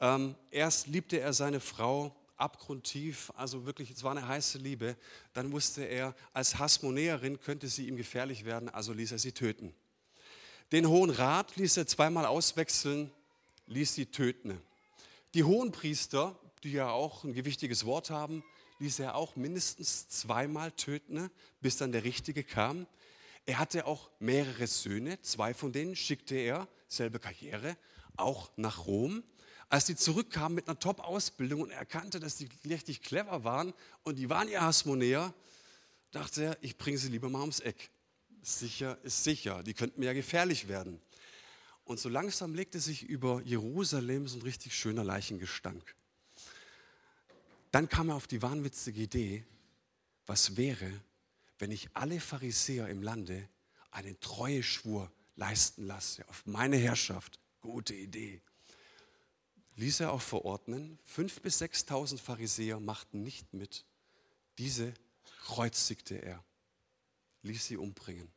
Ähm, 0.00 0.34
erst 0.50 0.86
liebte 0.86 1.20
er 1.20 1.34
seine 1.34 1.60
Frau 1.60 2.16
abgrundtief, 2.36 3.30
also 3.36 3.66
wirklich, 3.66 3.90
es 3.90 4.02
war 4.02 4.12
eine 4.12 4.26
heiße 4.26 4.56
Liebe. 4.56 4.96
Dann 5.34 5.52
wusste 5.52 5.84
er, 5.84 6.14
als 6.32 6.58
Hasmonäerin 6.58 7.38
könnte 7.40 7.68
sie 7.68 7.86
ihm 7.86 7.98
gefährlich 7.98 8.46
werden, 8.46 8.70
also 8.70 8.94
ließ 8.94 9.12
er 9.12 9.18
sie 9.18 9.32
töten. 9.32 9.74
Den 10.72 10.88
Hohen 10.88 11.10
Rat 11.10 11.56
ließ 11.56 11.76
er 11.76 11.86
zweimal 11.86 12.24
auswechseln, 12.24 13.10
ließ 13.66 13.94
sie 13.94 14.06
töten. 14.06 14.62
Die 15.34 15.44
Hohenpriester, 15.44 16.40
die 16.64 16.72
ja 16.72 16.88
auch 16.88 17.22
ein 17.22 17.34
gewichtiges 17.34 17.84
Wort 17.84 18.08
haben, 18.08 18.42
ließ 18.80 18.98
er 19.00 19.14
auch 19.14 19.36
mindestens 19.36 20.08
zweimal 20.08 20.72
töten, 20.72 21.30
bis 21.60 21.76
dann 21.76 21.92
der 21.92 22.04
Richtige 22.04 22.42
kam. 22.42 22.86
Er 23.46 23.58
hatte 23.58 23.86
auch 23.86 24.10
mehrere 24.18 24.66
Söhne, 24.66 25.20
zwei 25.22 25.54
von 25.54 25.72
denen 25.72 25.96
schickte 25.96 26.34
er, 26.34 26.68
selbe 26.88 27.18
Karriere, 27.18 27.76
auch 28.16 28.50
nach 28.56 28.86
Rom. 28.86 29.22
Als 29.68 29.84
die 29.84 29.94
zurückkamen 29.94 30.56
mit 30.56 30.66
einer 30.66 30.78
Top-Ausbildung 30.78 31.62
und 31.62 31.70
er 31.70 31.78
erkannte, 31.78 32.18
dass 32.18 32.36
die 32.36 32.48
richtig 32.68 33.02
clever 33.02 33.44
waren 33.44 33.72
und 34.02 34.16
die 34.16 34.28
waren 34.28 34.48
ja 34.48 34.62
Hasmonäer, 34.62 35.32
dachte 36.10 36.44
er, 36.44 36.58
ich 36.60 36.76
bringe 36.76 36.98
sie 36.98 37.08
lieber 37.08 37.28
mal 37.28 37.40
ums 37.40 37.60
Eck. 37.60 37.90
Sicher 38.42 38.98
ist 39.04 39.22
sicher, 39.22 39.62
die 39.62 39.74
könnten 39.74 40.00
mir 40.00 40.06
ja 40.06 40.12
gefährlich 40.12 40.66
werden. 40.66 41.00
Und 41.84 42.00
so 42.00 42.08
langsam 42.08 42.54
legte 42.54 42.80
sich 42.80 43.02
über 43.02 43.42
Jerusalem 43.42 44.26
so 44.26 44.38
ein 44.38 44.42
richtig 44.42 44.74
schöner 44.74 45.04
Leichengestank. 45.04 45.94
Dann 47.70 47.88
kam 47.88 48.08
er 48.08 48.16
auf 48.16 48.26
die 48.26 48.42
wahnwitzige 48.42 49.00
Idee, 49.02 49.44
was 50.26 50.56
wäre, 50.56 50.90
wenn 51.58 51.70
ich 51.70 51.88
alle 51.94 52.20
Pharisäer 52.20 52.88
im 52.88 53.02
Lande 53.02 53.48
einen 53.90 54.18
Treueschwur 54.20 55.10
leisten 55.36 55.86
lasse 55.86 56.28
auf 56.28 56.46
meine 56.46 56.76
Herrschaft. 56.76 57.38
Gute 57.60 57.94
Idee. 57.94 58.40
Ließ 59.76 60.00
er 60.00 60.12
auch 60.12 60.22
verordnen, 60.22 60.98
fünf 61.04 61.40
bis 61.40 61.58
sechstausend 61.58 62.20
Pharisäer 62.20 62.80
machten 62.80 63.22
nicht 63.22 63.54
mit. 63.54 63.84
Diese 64.58 64.92
kreuzigte 65.42 66.16
er, 66.16 66.44
ließ 67.42 67.66
sie 67.66 67.76
umbringen. 67.76 68.30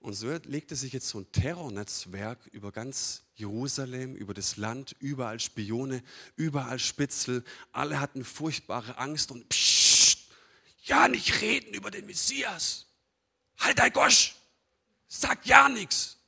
Und 0.00 0.14
so 0.14 0.30
legte 0.44 0.76
sich 0.76 0.92
jetzt 0.92 1.08
so 1.08 1.18
ein 1.18 1.32
Terrornetzwerk 1.32 2.46
über 2.52 2.70
ganz 2.70 3.22
Jerusalem, 3.34 4.14
über 4.14 4.34
das 4.34 4.56
Land, 4.56 4.94
überall 5.00 5.40
Spione, 5.40 6.02
überall 6.36 6.78
Spitzel. 6.78 7.44
Alle 7.72 8.00
hatten 8.00 8.24
furchtbare 8.24 8.98
Angst 8.98 9.30
und 9.30 9.48
pssst, 9.48 10.28
ja 10.84 11.08
nicht 11.08 11.40
reden 11.40 11.74
über 11.74 11.90
den 11.90 12.06
Messias. 12.06 12.86
Halt 13.58 13.78
dein 13.78 13.92
Gosch, 13.92 14.36
sag 15.08 15.44
ja 15.46 15.68
nichts. 15.68 16.18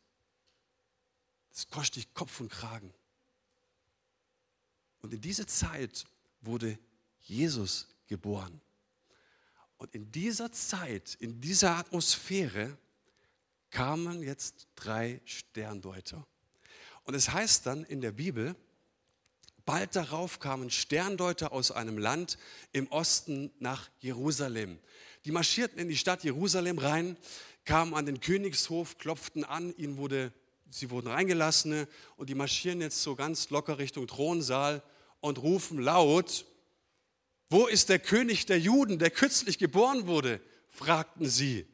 Das 1.53 1.69
kostet 1.69 1.97
dich 1.97 2.15
Kopf 2.15 2.41
und 2.41 2.51
Kragen. 2.51 2.93
Und 5.01 5.13
in 5.13 5.21
diese 5.21 5.47
Zeit 5.47 6.07
wurde 6.41 6.79
Jesus 7.23 7.87
geboren. 8.07 8.61
Und 9.77 9.95
in 9.95 10.11
dieser 10.11 10.51
Zeit, 10.51 11.17
in 11.21 11.41
dieser 11.41 11.77
Atmosphäre 11.77 12.77
kamen 13.71 14.23
jetzt 14.23 14.67
drei 14.75 15.21
Sterndeuter. 15.25 16.27
Und 17.05 17.15
es 17.15 17.31
heißt 17.33 17.67
dann 17.67 17.85
in 17.85 18.01
der 18.01 18.13
Bibel, 18.13 18.55
bald 19.65 19.97
darauf 19.97 20.41
kamen 20.41 20.71
Sterndeuter 20.71 21.53
aus 21.53 21.71
einem 21.71 21.99
Land 21.99 22.39
im 22.73 22.87
Osten 22.89 23.51
nach 23.59 23.91
Jerusalem. 24.01 24.79
Die 25.25 25.33
marschierten 25.33 25.79
in 25.79 25.89
die 25.89 25.97
Stadt 25.97 26.25
Jerusalem 26.25 26.79
rein, 26.79 27.17
kamen 27.65 27.95
an 27.95 28.07
den 28.07 28.21
Königshof, 28.21 28.99
klopften 28.99 29.45
an, 29.45 29.75
ihnen 29.77 29.99
wurde, 29.99 30.33
sie 30.71 30.91
wurden 30.91 31.09
reingelassen 31.09 31.87
und 32.17 32.31
die 32.31 32.35
marschieren 32.35 32.81
jetzt 32.81 33.03
so 33.03 33.15
ganz 33.15 33.51
locker 33.51 33.79
Richtung 33.79 34.07
Thronsaal 34.07 34.83
und 35.21 35.39
rufen 35.39 35.79
laut, 35.79 36.47
wo 37.51 37.67
ist 37.67 37.89
der 37.89 37.99
König 37.99 38.47
der 38.47 38.59
Juden, 38.59 38.99
der 38.99 39.11
kürzlich 39.11 39.59
geboren 39.59 40.07
wurde? 40.07 40.41
fragten 40.69 41.29
sie. 41.29 41.67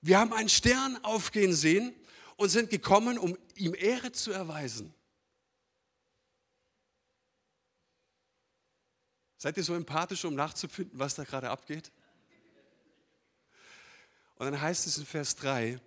Wir 0.00 0.18
haben 0.18 0.32
einen 0.32 0.48
Stern 0.48 1.02
aufgehen 1.04 1.52
sehen 1.52 1.94
und 2.36 2.48
sind 2.48 2.70
gekommen, 2.70 3.18
um 3.18 3.36
ihm 3.54 3.74
Ehre 3.74 4.12
zu 4.12 4.32
erweisen. 4.32 4.94
Seid 9.36 9.56
ihr 9.56 9.64
so 9.64 9.74
empathisch, 9.74 10.24
um 10.24 10.34
nachzufinden, 10.34 10.98
was 10.98 11.14
da 11.14 11.24
gerade 11.24 11.50
abgeht? 11.50 11.92
Und 14.36 14.46
dann 14.46 14.60
heißt 14.60 14.86
es 14.86 14.98
in 14.98 15.06
Vers 15.06 15.36
3, 15.36 15.80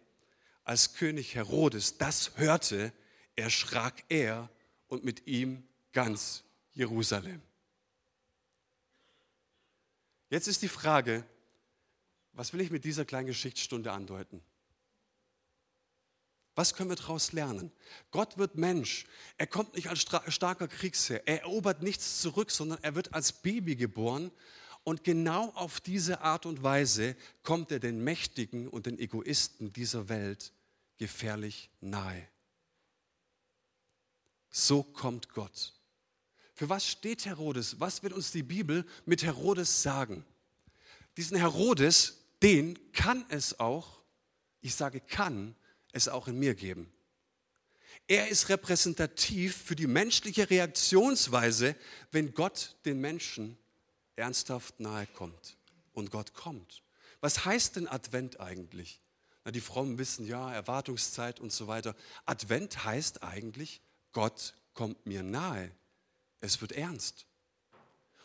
als 0.64 0.94
König 0.94 1.36
Herodes 1.36 1.98
das 1.98 2.38
hörte, 2.38 2.94
erschrak 3.36 4.04
er 4.10 4.50
und 4.88 5.04
mit 5.04 5.28
ihm 5.28 5.68
ganz 5.92 6.44
Jerusalem. 6.72 7.42
Jetzt 10.30 10.48
ist 10.48 10.62
die 10.62 10.68
Frage, 10.68 11.26
was 12.34 12.54
will 12.54 12.62
ich 12.62 12.72
mit 12.72 12.84
dieser 12.84 13.06
kleinen 13.06 13.28
Geschichtsstunde 13.28 13.92
andeuten? 13.92 14.42
Was 16.56 16.76
können 16.76 16.90
wir 16.90 16.96
daraus 16.96 17.32
lernen? 17.32 17.72
Gott 18.12 18.38
wird 18.38 18.56
Mensch. 18.56 19.06
Er 19.38 19.48
kommt 19.48 19.76
nicht 19.76 19.90
als 19.90 20.02
starker 20.02 20.68
Kriegsherr. 20.68 21.28
Er 21.28 21.42
erobert 21.42 21.82
nichts 21.82 22.22
zurück, 22.22 22.52
sondern 22.52 22.78
er 22.84 22.94
wird 22.94 23.14
als 23.14 23.32
Baby 23.32 23.76
geboren. 23.76 24.32
Und 24.84 25.04
genau 25.04 25.50
auf 25.56 25.80
diese 25.80 26.22
Art 26.22 26.46
und 26.46 26.62
Weise 26.62 27.16
kommt 27.42 27.72
er 27.72 27.80
den 27.80 28.04
Mächtigen 28.04 28.68
und 28.68 28.86
den 28.86 29.00
Egoisten 29.00 29.74
dieser 29.74 30.10
Welt 30.10 30.52
gefährlich 30.98 31.72
nahe. 31.80 32.28
So 34.50 34.84
kommt 34.84 35.30
Gott. 35.30 35.74
Für 36.54 36.70
was 36.70 36.86
steht 36.86 37.26
Herodes? 37.26 37.80
Was 37.80 38.04
will 38.04 38.14
uns 38.14 38.32
die 38.32 38.44
Bibel 38.44 38.86
mit 39.06 39.24
Herodes 39.24 39.82
sagen? 39.82 40.24
Diesen 41.18 41.38
Herodes, 41.38 42.23
den 42.44 42.92
kann 42.92 43.26
es 43.30 43.60
auch, 43.60 44.04
ich 44.62 44.76
sage 44.76 45.00
kann, 45.00 45.56
es 45.94 46.08
auch 46.08 46.28
in 46.28 46.38
mir 46.38 46.56
geben. 46.56 46.92
Er 48.08 48.28
ist 48.28 48.50
repräsentativ 48.50 49.56
für 49.56 49.76
die 49.76 49.88
menschliche 49.88 50.50
Reaktionsweise, 50.50 51.76
wenn 52.12 52.34
Gott 52.34 52.76
den 52.86 53.00
Menschen 53.00 53.58
ernsthaft 54.18 54.80
nahe 54.80 55.08
kommt 55.08 55.58
und 55.94 56.12
Gott 56.12 56.34
kommt. 56.34 56.84
Was 57.22 57.46
heißt 57.46 57.78
denn 57.78 57.88
Advent 57.88 58.42
eigentlich? 58.42 59.02
Na, 59.46 59.52
die 59.52 59.62
Frommen 59.62 59.98
wissen 59.98 60.26
ja, 60.26 60.54
Erwartungszeit 60.54 61.40
und 61.40 61.54
so 61.54 61.68
weiter. 61.68 61.96
Advent 62.26 62.84
heißt 62.84 63.24
eigentlich, 63.24 63.82
Gott 64.12 64.54
kommt 64.74 65.06
mir 65.06 65.24
nahe. 65.24 65.72
Es 66.42 66.60
wird 66.60 66.74
ernst. 66.74 67.26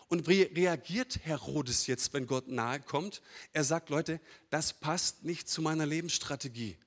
Und 0.09 0.27
wie 0.27 0.43
reagiert 0.43 1.21
Herodes 1.25 1.87
jetzt, 1.87 2.15
wenn 2.15 2.27
Gott 2.27 2.49
nahe 2.49 2.81
kommt? 2.81 3.23
Er 3.53 3.65
sagt, 3.65 3.91
Leute, 3.91 4.21
das 4.49 4.73
passt 4.73 5.25
nicht 5.25 5.49
zu 5.49 5.61
meiner 5.61 5.85
Lebensstrategie. 5.85 6.79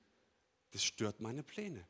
Das 0.72 0.82
stört 0.82 1.20
meine 1.20 1.42
Pläne. 1.42 1.86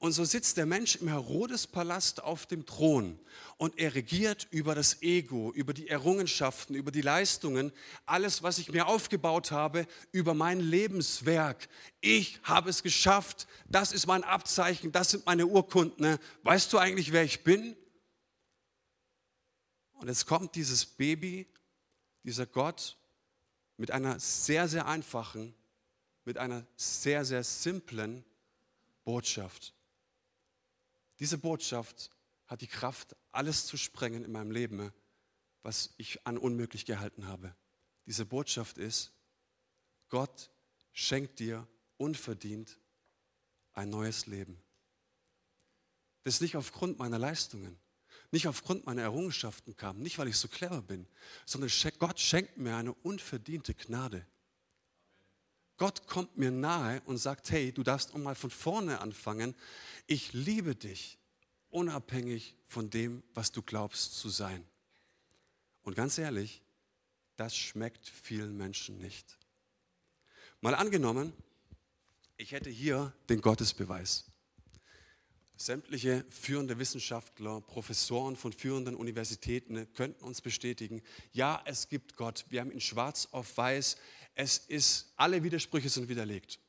Und 0.00 0.12
so 0.12 0.24
sitzt 0.24 0.56
der 0.56 0.66
Mensch 0.66 0.94
im 0.96 1.08
Herodespalast 1.08 2.22
auf 2.22 2.46
dem 2.46 2.66
Thron 2.66 3.18
und 3.56 3.78
er 3.80 3.96
regiert 3.96 4.46
über 4.52 4.76
das 4.76 5.02
Ego, 5.02 5.52
über 5.52 5.74
die 5.74 5.88
Errungenschaften, 5.88 6.76
über 6.76 6.92
die 6.92 7.00
Leistungen, 7.00 7.72
alles, 8.06 8.44
was 8.44 8.58
ich 8.58 8.70
mir 8.70 8.86
aufgebaut 8.86 9.50
habe, 9.50 9.88
über 10.12 10.34
mein 10.34 10.60
Lebenswerk. 10.60 11.68
Ich 12.00 12.38
habe 12.44 12.70
es 12.70 12.84
geschafft, 12.84 13.48
das 13.68 13.90
ist 13.90 14.06
mein 14.06 14.22
Abzeichen, 14.22 14.92
das 14.92 15.10
sind 15.10 15.26
meine 15.26 15.46
Urkunden. 15.46 16.18
Weißt 16.44 16.72
du 16.72 16.78
eigentlich, 16.78 17.10
wer 17.10 17.24
ich 17.24 17.42
bin? 17.42 17.76
Und 19.98 20.08
jetzt 20.08 20.26
kommt 20.26 20.54
dieses 20.54 20.86
Baby, 20.86 21.46
dieser 22.22 22.46
Gott 22.46 22.96
mit 23.76 23.90
einer 23.90 24.18
sehr, 24.20 24.68
sehr 24.68 24.86
einfachen, 24.86 25.54
mit 26.24 26.38
einer 26.38 26.66
sehr, 26.76 27.24
sehr 27.24 27.42
simplen 27.42 28.24
Botschaft. 29.04 29.74
Diese 31.18 31.38
Botschaft 31.38 32.10
hat 32.46 32.60
die 32.60 32.66
Kraft, 32.66 33.16
alles 33.32 33.66
zu 33.66 33.76
sprengen 33.76 34.24
in 34.24 34.32
meinem 34.32 34.50
Leben, 34.50 34.92
was 35.62 35.94
ich 35.96 36.24
an 36.26 36.38
unmöglich 36.38 36.86
gehalten 36.86 37.26
habe. 37.26 37.54
Diese 38.06 38.24
Botschaft 38.24 38.78
ist, 38.78 39.12
Gott 40.08 40.50
schenkt 40.92 41.40
dir 41.40 41.66
unverdient 41.96 42.78
ein 43.72 43.90
neues 43.90 44.26
Leben. 44.26 44.62
Das 46.22 46.34
ist 46.34 46.40
nicht 46.40 46.56
aufgrund 46.56 46.98
meiner 46.98 47.18
Leistungen, 47.18 47.78
nicht 48.30 48.46
aufgrund 48.46 48.86
meiner 48.86 49.02
Errungenschaften 49.02 49.76
kam, 49.76 50.00
nicht 50.00 50.18
weil 50.18 50.28
ich 50.28 50.36
so 50.36 50.48
clever 50.48 50.82
bin, 50.82 51.06
sondern 51.46 51.70
Gott 51.98 52.20
schenkt 52.20 52.58
mir 52.58 52.76
eine 52.76 52.92
unverdiente 52.92 53.74
Gnade. 53.74 54.26
Gott 55.78 56.06
kommt 56.08 56.36
mir 56.36 56.50
nahe 56.50 57.00
und 57.02 57.18
sagt, 57.18 57.50
hey, 57.50 57.72
du 57.72 57.82
darfst 57.82 58.14
mal 58.16 58.34
von 58.34 58.50
vorne 58.50 59.00
anfangen. 59.00 59.54
Ich 60.06 60.32
liebe 60.32 60.74
dich, 60.74 61.18
unabhängig 61.70 62.56
von 62.66 62.90
dem, 62.90 63.22
was 63.32 63.52
du 63.52 63.62
glaubst 63.62 64.18
zu 64.18 64.28
sein. 64.28 64.66
Und 65.82 65.94
ganz 65.94 66.18
ehrlich, 66.18 66.62
das 67.36 67.56
schmeckt 67.56 68.08
vielen 68.08 68.56
Menschen 68.56 68.98
nicht. 68.98 69.38
Mal 70.60 70.74
angenommen, 70.74 71.32
ich 72.36 72.52
hätte 72.52 72.70
hier 72.70 73.12
den 73.28 73.40
Gottesbeweis. 73.40 74.27
Sämtliche 75.60 76.24
führende 76.28 76.78
Wissenschaftler, 76.78 77.60
Professoren 77.60 78.36
von 78.36 78.52
führenden 78.52 78.94
Universitäten 78.94 79.92
könnten 79.92 80.22
uns 80.24 80.40
bestätigen, 80.40 81.02
ja, 81.32 81.60
es 81.64 81.88
gibt 81.88 82.14
Gott. 82.14 82.46
Wir 82.48 82.60
haben 82.60 82.70
ihn 82.70 82.80
schwarz 82.80 83.26
auf 83.32 83.56
weiß. 83.56 83.96
Es 84.36 84.58
ist, 84.58 85.12
alle 85.16 85.42
Widersprüche 85.42 85.88
sind 85.88 86.08
widerlegt. 86.08 86.60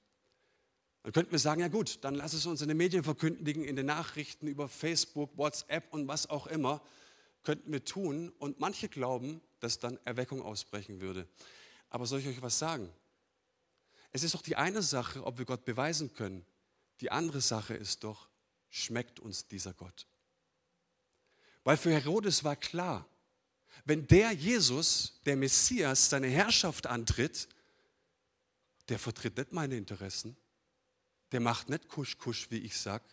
Dann 1.03 1.13
könnten 1.13 1.31
wir 1.31 1.37
sagen, 1.37 1.61
ja 1.61 1.67
gut, 1.67 1.99
dann 2.01 2.15
lass 2.15 2.33
es 2.33 2.47
uns 2.47 2.63
in 2.63 2.67
den 2.67 2.77
Medien 2.77 3.03
verkündigen, 3.03 3.63
in 3.63 3.75
den 3.75 3.85
Nachrichten 3.85 4.47
über 4.47 4.67
Facebook, 4.67 5.37
WhatsApp 5.37 5.93
und 5.93 6.07
was 6.07 6.27
auch 6.27 6.47
immer, 6.47 6.81
könnten 7.43 7.71
wir 7.71 7.85
tun. 7.85 8.29
Und 8.39 8.59
manche 8.59 8.89
glauben, 8.89 9.39
dass 9.59 9.77
dann 9.77 9.99
Erweckung 10.03 10.41
ausbrechen 10.41 10.99
würde. 10.99 11.27
Aber 11.91 12.07
soll 12.07 12.21
ich 12.21 12.27
euch 12.27 12.41
was 12.41 12.57
sagen? 12.57 12.89
Es 14.11 14.23
ist 14.23 14.33
doch 14.33 14.41
die 14.41 14.55
eine 14.55 14.81
Sache, 14.81 15.23
ob 15.23 15.37
wir 15.37 15.45
Gott 15.45 15.63
beweisen 15.63 16.11
können. 16.15 16.43
Die 17.01 17.11
andere 17.11 17.39
Sache 17.39 17.75
ist 17.75 18.03
doch, 18.03 18.28
schmeckt 18.69 19.19
uns 19.19 19.47
dieser 19.47 19.73
Gott. 19.73 20.07
Weil 21.63 21.77
für 21.77 21.91
Herodes 21.91 22.43
war 22.43 22.55
klar, 22.55 23.07
wenn 23.85 24.07
der 24.07 24.31
Jesus, 24.31 25.19
der 25.25 25.35
Messias, 25.35 26.09
seine 26.09 26.27
Herrschaft 26.27 26.87
antritt, 26.87 27.47
der 28.89 28.99
vertritt 28.99 29.37
nicht 29.37 29.51
meine 29.51 29.77
Interessen, 29.77 30.35
der 31.31 31.39
macht 31.39 31.69
nicht 31.69 31.87
Kusch-Kusch, 31.87 32.49
wie 32.49 32.59
ich 32.59 32.77
sag, 32.77 33.03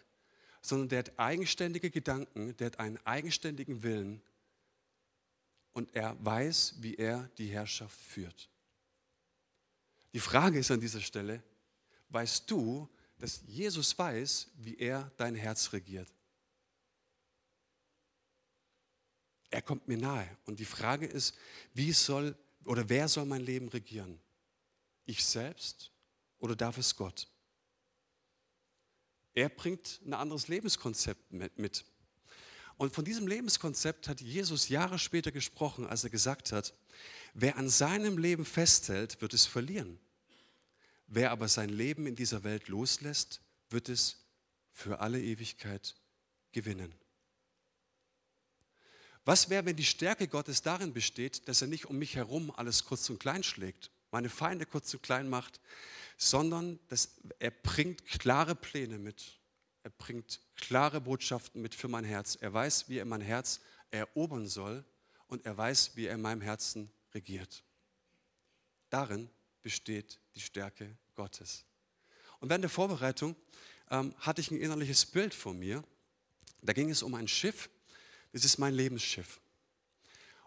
sondern 0.62 0.88
der 0.88 0.98
hat 1.00 1.18
eigenständige 1.18 1.90
Gedanken, 1.90 2.56
der 2.56 2.66
hat 2.68 2.80
einen 2.80 2.98
eigenständigen 3.06 3.82
Willen 3.82 4.22
und 5.72 5.94
er 5.94 6.16
weiß, 6.24 6.76
wie 6.78 6.94
er 6.94 7.30
die 7.38 7.48
Herrschaft 7.48 8.00
führt. 8.00 8.48
Die 10.12 10.20
Frage 10.20 10.58
ist 10.58 10.70
an 10.70 10.80
dieser 10.80 11.00
Stelle, 11.00 11.42
weißt 12.08 12.50
du, 12.50 12.88
dass 13.18 13.42
Jesus 13.46 13.98
weiß, 13.98 14.48
wie 14.56 14.76
er 14.76 15.10
dein 15.16 15.34
Herz 15.34 15.72
regiert. 15.72 16.12
Er 19.50 19.62
kommt 19.62 19.88
mir 19.88 19.96
nahe. 19.96 20.28
Und 20.44 20.60
die 20.60 20.64
Frage 20.64 21.06
ist, 21.06 21.34
wie 21.72 21.92
soll 21.92 22.36
oder 22.64 22.88
wer 22.88 23.08
soll 23.08 23.24
mein 23.24 23.42
Leben 23.42 23.68
regieren? 23.68 24.20
Ich 25.04 25.24
selbst 25.24 25.92
oder 26.38 26.56
darf 26.56 26.78
es 26.78 26.96
Gott? 26.96 27.28
Er 29.34 29.48
bringt 29.48 30.00
ein 30.04 30.14
anderes 30.14 30.48
Lebenskonzept 30.48 31.32
mit. 31.32 31.84
Und 32.76 32.94
von 32.94 33.04
diesem 33.04 33.26
Lebenskonzept 33.26 34.08
hat 34.08 34.20
Jesus 34.20 34.68
Jahre 34.68 34.98
später 34.98 35.30
gesprochen, 35.30 35.86
als 35.86 36.04
er 36.04 36.10
gesagt 36.10 36.52
hat, 36.52 36.74
Wer 37.38 37.58
an 37.58 37.68
seinem 37.68 38.16
Leben 38.16 38.46
festhält, 38.46 39.20
wird 39.20 39.34
es 39.34 39.44
verlieren. 39.44 39.98
Wer 41.06 41.30
aber 41.30 41.48
sein 41.48 41.68
Leben 41.68 42.06
in 42.06 42.16
dieser 42.16 42.42
Welt 42.44 42.68
loslässt, 42.68 43.40
wird 43.70 43.88
es 43.88 44.26
für 44.72 45.00
alle 45.00 45.20
Ewigkeit 45.20 45.94
gewinnen. 46.52 46.94
Was 49.24 49.50
wäre, 49.50 49.64
wenn 49.64 49.76
die 49.76 49.84
Stärke 49.84 50.28
Gottes 50.28 50.62
darin 50.62 50.92
besteht, 50.92 51.48
dass 51.48 51.60
er 51.60 51.68
nicht 51.68 51.86
um 51.86 51.98
mich 51.98 52.14
herum 52.14 52.52
alles 52.52 52.84
kurz 52.84 53.10
und 53.10 53.18
klein 53.18 53.42
schlägt, 53.42 53.90
meine 54.10 54.28
Feinde 54.28 54.66
kurz 54.66 54.94
und 54.94 55.02
klein 55.02 55.28
macht, 55.28 55.60
sondern 56.16 56.78
dass 56.88 57.20
er 57.38 57.50
bringt 57.50 58.06
klare 58.06 58.54
Pläne 58.54 58.98
mit. 58.98 59.40
Er 59.82 59.90
bringt 59.90 60.40
klare 60.54 61.00
Botschaften 61.00 61.60
mit 61.60 61.74
für 61.74 61.88
mein 61.88 62.04
Herz. 62.04 62.36
Er 62.40 62.52
weiß, 62.52 62.88
wie 62.88 62.98
er 62.98 63.04
mein 63.04 63.20
Herz 63.20 63.60
erobern 63.90 64.46
soll 64.46 64.84
und 65.28 65.44
er 65.44 65.56
weiß, 65.56 65.96
wie 65.96 66.06
er 66.06 66.14
in 66.14 66.22
meinem 66.22 66.40
Herzen 66.40 66.90
regiert. 67.12 67.64
Darin 68.90 69.28
besteht 69.62 70.20
die 70.36 70.40
Stärke 70.40 70.96
Gottes. 71.14 71.64
Und 72.40 72.48
während 72.48 72.62
der 72.62 72.70
Vorbereitung 72.70 73.34
ähm, 73.90 74.14
hatte 74.18 74.40
ich 74.40 74.50
ein 74.50 74.60
innerliches 74.60 75.06
Bild 75.06 75.34
von 75.34 75.58
mir. 75.58 75.82
Da 76.62 76.72
ging 76.72 76.90
es 76.90 77.02
um 77.02 77.14
ein 77.14 77.26
Schiff, 77.26 77.70
das 78.32 78.44
ist 78.44 78.58
mein 78.58 78.74
Lebensschiff. 78.74 79.40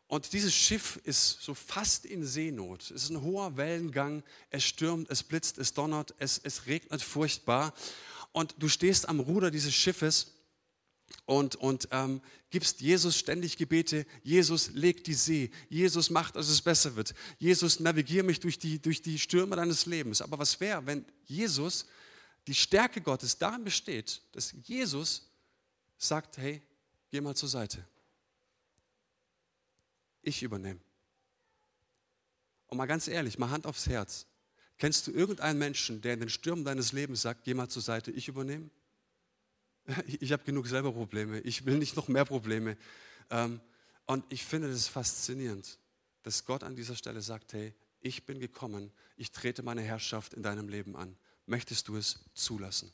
Und 0.07 0.33
dieses 0.33 0.55
Schiff 0.55 0.99
ist 1.03 1.41
so 1.41 1.53
fast 1.53 2.05
in 2.05 2.25
Seenot. 2.25 2.81
Es 2.81 3.03
ist 3.03 3.09
ein 3.09 3.21
hoher 3.21 3.57
Wellengang, 3.57 4.23
es 4.49 4.63
stürmt, 4.63 5.09
es 5.09 5.21
blitzt, 5.21 5.59
es 5.59 5.73
donnert, 5.73 6.15
es, 6.17 6.39
es 6.43 6.65
regnet 6.65 7.01
furchtbar. 7.01 7.73
Und 8.31 8.55
du 8.57 8.67
stehst 8.69 9.07
am 9.07 9.19
Ruder 9.19 9.51
dieses 9.51 9.73
Schiffes 9.73 10.33
und, 11.25 11.55
und 11.55 11.87
ähm, 11.91 12.21
gibst 12.49 12.81
Jesus 12.81 13.17
ständig 13.17 13.57
Gebete. 13.57 14.05
Jesus 14.23 14.71
legt 14.71 15.07
die 15.07 15.13
See. 15.13 15.51
Jesus 15.69 16.09
macht, 16.09 16.35
dass 16.35 16.49
es 16.49 16.61
besser 16.61 16.95
wird. 16.95 17.13
Jesus 17.37 17.79
navigiere 17.79 18.23
mich 18.23 18.39
durch 18.39 18.57
die, 18.57 18.81
durch 18.81 19.01
die 19.01 19.19
Stürme 19.19 19.55
deines 19.55 19.85
Lebens. 19.85 20.21
Aber 20.21 20.39
was 20.39 20.59
wäre, 20.59 20.85
wenn 20.85 21.05
Jesus, 21.25 21.85
die 22.47 22.55
Stärke 22.55 23.01
Gottes 23.01 23.37
darin 23.37 23.63
besteht, 23.63 24.21
dass 24.31 24.53
Jesus 24.63 25.29
sagt, 25.97 26.37
hey, 26.37 26.61
geh 27.11 27.21
mal 27.21 27.35
zur 27.35 27.49
Seite. 27.49 27.85
Ich 30.21 30.41
übernehme. 30.41 30.79
Und 32.67 32.77
mal 32.77 32.85
ganz 32.85 33.07
ehrlich, 33.07 33.37
mal 33.37 33.49
Hand 33.49 33.65
aufs 33.65 33.87
Herz. 33.87 34.25
Kennst 34.77 35.07
du 35.07 35.11
irgendeinen 35.11 35.59
Menschen, 35.59 36.01
der 36.01 36.13
in 36.13 36.21
den 36.21 36.29
Stürmen 36.29 36.63
deines 36.63 36.93
Lebens 36.93 37.21
sagt, 37.21 37.43
geh 37.43 37.53
mal 37.53 37.69
zur 37.69 37.81
Seite, 37.81 38.11
ich 38.11 38.27
übernehme? 38.27 38.69
Ich 40.19 40.31
habe 40.31 40.43
genug 40.43 40.67
selber 40.67 40.91
Probleme. 40.91 41.39
Ich 41.41 41.65
will 41.65 41.77
nicht 41.77 41.95
noch 41.95 42.07
mehr 42.07 42.25
Probleme. 42.25 42.77
Ähm, 43.29 43.61
und 44.05 44.25
ich 44.29 44.45
finde 44.45 44.69
das 44.69 44.87
faszinierend, 44.87 45.79
dass 46.23 46.45
Gott 46.45 46.63
an 46.63 46.75
dieser 46.75 46.95
Stelle 46.95 47.21
sagt, 47.21 47.53
hey, 47.53 47.73
ich 48.01 48.25
bin 48.25 48.39
gekommen, 48.39 48.91
ich 49.17 49.31
trete 49.31 49.61
meine 49.61 49.81
Herrschaft 49.81 50.33
in 50.33 50.43
deinem 50.43 50.69
Leben 50.69 50.95
an. 50.95 51.17
Möchtest 51.45 51.87
du 51.87 51.97
es 51.97 52.19
zulassen? 52.33 52.91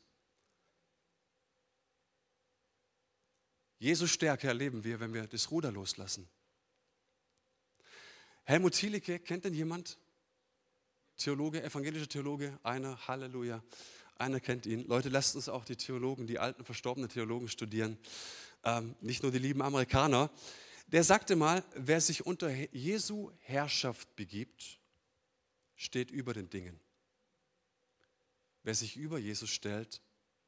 Jesus 3.78 4.10
Stärke 4.10 4.48
erleben 4.48 4.84
wir, 4.84 5.00
wenn 5.00 5.14
wir 5.14 5.28
das 5.28 5.52
Ruder 5.52 5.72
loslassen. 5.72 6.28
Helmut 8.44 8.74
Thielicke, 8.74 9.20
kennt 9.20 9.46
denn 9.46 9.54
jemand? 9.54 9.98
Theologe, 11.18 11.64
evangelischer 11.64 12.08
Theologe, 12.08 12.58
einer, 12.64 13.08
Halleluja. 13.08 13.64
Einer 14.18 14.40
kennt 14.40 14.66
ihn. 14.66 14.88
Leute, 14.88 15.10
lasst 15.10 15.36
uns 15.36 15.50
auch 15.50 15.66
die 15.66 15.76
Theologen, 15.76 16.26
die 16.26 16.40
alten 16.40 16.64
verstorbenen 16.64 17.10
Theologen 17.10 17.50
studieren. 17.50 17.98
Ähm, 18.64 18.96
nicht 19.02 19.24
nur 19.24 19.32
die 19.32 19.40
lieben 19.40 19.62
Amerikaner. 19.62 20.30
Der 20.88 21.04
sagte 21.04 21.36
mal, 21.36 21.64
wer 21.76 22.00
sich 22.00 22.26
unter 22.26 22.50
Jesu 22.50 23.32
Herrschaft 23.40 24.16
begibt, 24.16 24.80
steht 25.76 26.12
über 26.12 26.34
den 26.34 26.50
Dingen. 26.50 26.80
Wer 28.64 28.74
sich 28.74 28.96
über 28.96 29.20
Jesus 29.20 29.50
stellt, 29.50 30.02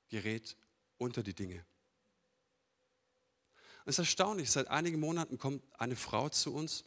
gerät 0.09 0.55
unter 0.97 1.21
die 1.21 1.33
Dinge. 1.33 1.65
Es 3.85 3.95
ist 3.95 3.99
erstaunlich, 3.99 4.49
seit 4.49 4.67
einigen 4.69 4.99
Monaten 4.99 5.37
kommt 5.37 5.63
eine 5.79 5.95
Frau 5.95 6.29
zu 6.29 6.53
uns, 6.53 6.83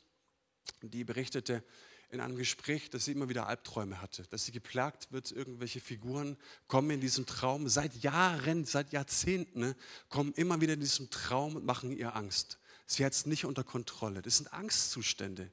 die 0.82 1.04
berichtete, 1.04 1.62
in 2.10 2.20
einem 2.20 2.36
Gespräch, 2.36 2.90
dass 2.90 3.04
sie 3.04 3.12
immer 3.12 3.28
wieder 3.28 3.46
Albträume 3.46 4.00
hatte, 4.00 4.24
dass 4.30 4.44
sie 4.44 4.52
geplagt 4.52 5.12
wird, 5.12 5.30
irgendwelche 5.30 5.80
Figuren 5.80 6.36
kommen 6.66 6.90
in 6.90 7.00
diesem 7.00 7.26
Traum. 7.26 7.68
Seit 7.68 7.94
Jahren, 8.02 8.64
seit 8.64 8.92
Jahrzehnten 8.92 9.60
ne, 9.60 9.76
kommen 10.08 10.32
immer 10.34 10.60
wieder 10.60 10.74
in 10.74 10.80
diesem 10.80 11.10
Traum 11.10 11.56
und 11.56 11.64
machen 11.64 11.96
ihr 11.96 12.16
Angst. 12.16 12.58
Sie 12.86 13.04
hat 13.04 13.12
es 13.12 13.26
nicht 13.26 13.44
unter 13.44 13.62
Kontrolle. 13.62 14.22
Das 14.22 14.38
sind 14.38 14.52
Angstzustände. 14.52 15.50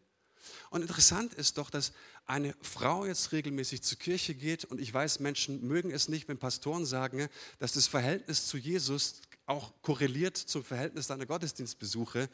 Und 0.70 0.82
interessant 0.82 1.34
ist 1.34 1.58
doch, 1.58 1.70
dass 1.70 1.94
eine 2.26 2.56
Frau 2.62 3.06
jetzt 3.06 3.32
regelmäßig 3.32 3.84
zur 3.84 3.98
Kirche 4.00 4.34
geht 4.36 4.66
und 4.66 4.82
ich 4.82 4.94
weiß, 4.94 5.20
Menschen 5.20 5.66
mögen 5.66 5.92
es 5.92 6.10
nicht, 6.10 6.28
wenn 6.28 6.38
Pastoren 6.38 6.86
sagen, 6.86 7.30
dass 7.60 7.74
das 7.74 7.88
Verhältnis 7.88 8.48
zu 8.48 8.58
Jesus 8.58 9.22
auch 9.46 9.74
korreliert 9.82 10.36
zum 10.36 10.64
Verhältnis 10.64 11.08
deiner 11.08 11.26
Gottesdienstbesuche 11.26 12.30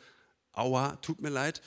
aua, 0.53 0.95
tut 0.97 1.21
mir 1.21 1.29
leid, 1.29 1.61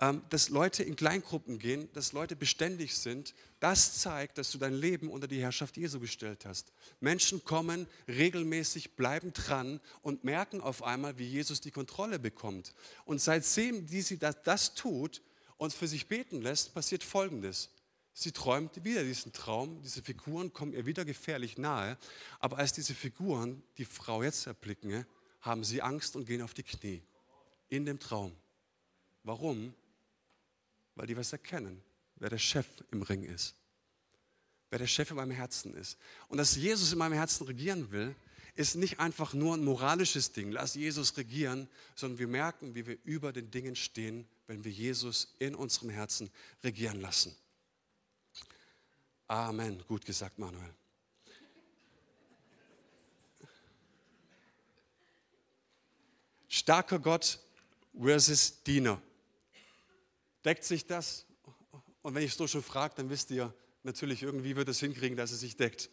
ähm, 0.00 0.22
dass 0.30 0.48
Leute 0.48 0.82
in 0.82 0.96
Kleingruppen 0.96 1.58
gehen, 1.58 1.88
dass 1.92 2.12
Leute 2.12 2.36
beständig 2.36 2.96
sind, 2.96 3.34
das 3.60 3.98
zeigt, 3.98 4.38
dass 4.38 4.52
du 4.52 4.58
dein 4.58 4.74
Leben 4.74 5.10
unter 5.10 5.26
die 5.26 5.40
Herrschaft 5.40 5.76
Jesu 5.76 5.98
gestellt 6.00 6.46
hast. 6.46 6.72
Menschen 7.00 7.44
kommen 7.44 7.86
regelmäßig, 8.06 8.94
bleiben 8.94 9.32
dran 9.32 9.80
und 10.02 10.24
merken 10.24 10.60
auf 10.60 10.82
einmal, 10.82 11.18
wie 11.18 11.26
Jesus 11.26 11.60
die 11.60 11.72
Kontrolle 11.72 12.18
bekommt. 12.18 12.74
Und 13.04 13.20
seitdem 13.20 13.86
die 13.86 14.02
sie 14.02 14.18
das, 14.18 14.42
das 14.44 14.74
tut 14.74 15.20
und 15.56 15.72
für 15.72 15.88
sich 15.88 16.06
beten 16.06 16.40
lässt, 16.40 16.74
passiert 16.74 17.02
Folgendes. 17.02 17.70
Sie 18.14 18.32
träumt 18.32 18.84
wieder 18.84 19.04
diesen 19.04 19.32
Traum, 19.32 19.80
diese 19.82 20.02
Figuren 20.02 20.52
kommen 20.52 20.72
ihr 20.72 20.86
wieder 20.86 21.04
gefährlich 21.04 21.56
nahe, 21.56 21.96
aber 22.40 22.58
als 22.58 22.72
diese 22.72 22.94
Figuren 22.94 23.62
die 23.78 23.84
Frau 23.84 24.22
jetzt 24.22 24.46
erblicken, 24.46 25.06
haben 25.40 25.62
sie 25.62 25.82
Angst 25.82 26.16
und 26.16 26.26
gehen 26.26 26.42
auf 26.42 26.52
die 26.54 26.64
Knie 26.64 27.02
in 27.68 27.84
dem 27.84 27.98
Traum. 27.98 28.32
Warum? 29.22 29.74
Weil 30.94 31.06
die 31.06 31.16
was 31.16 31.32
erkennen, 31.32 31.82
wer 32.16 32.30
der 32.30 32.38
Chef 32.38 32.66
im 32.90 33.02
Ring 33.02 33.22
ist, 33.22 33.54
wer 34.70 34.78
der 34.78 34.86
Chef 34.86 35.10
in 35.10 35.16
meinem 35.16 35.32
Herzen 35.32 35.74
ist. 35.74 35.98
Und 36.28 36.38
dass 36.38 36.56
Jesus 36.56 36.92
in 36.92 36.98
meinem 36.98 37.12
Herzen 37.14 37.46
regieren 37.46 37.90
will, 37.90 38.14
ist 38.54 38.74
nicht 38.74 38.98
einfach 38.98 39.34
nur 39.34 39.54
ein 39.54 39.64
moralisches 39.64 40.32
Ding, 40.32 40.50
lass 40.50 40.74
Jesus 40.74 41.16
regieren, 41.16 41.68
sondern 41.94 42.18
wir 42.18 42.26
merken, 42.26 42.74
wie 42.74 42.86
wir 42.86 42.98
über 43.04 43.32
den 43.32 43.50
Dingen 43.52 43.76
stehen, 43.76 44.26
wenn 44.48 44.64
wir 44.64 44.72
Jesus 44.72 45.34
in 45.38 45.54
unserem 45.54 45.90
Herzen 45.90 46.28
regieren 46.64 47.00
lassen. 47.00 47.36
Amen. 49.28 49.84
Gut 49.86 50.04
gesagt, 50.04 50.38
Manuel. 50.38 50.74
Starker 56.48 56.98
Gott 56.98 57.38
versus 58.00 58.62
Diener. 58.62 59.00
Deckt 60.44 60.64
sich 60.64 60.86
das? 60.86 61.26
Und 62.02 62.14
wenn 62.14 62.22
ich 62.22 62.30
es 62.30 62.36
so 62.36 62.46
schon 62.46 62.62
frage, 62.62 62.94
dann 62.96 63.10
wisst 63.10 63.30
ihr, 63.30 63.52
natürlich 63.82 64.22
irgendwie 64.22 64.56
wird 64.56 64.68
es 64.68 64.80
hinkriegen, 64.80 65.16
dass 65.16 65.30
es 65.30 65.40
sich 65.40 65.56
deckt. 65.56 65.90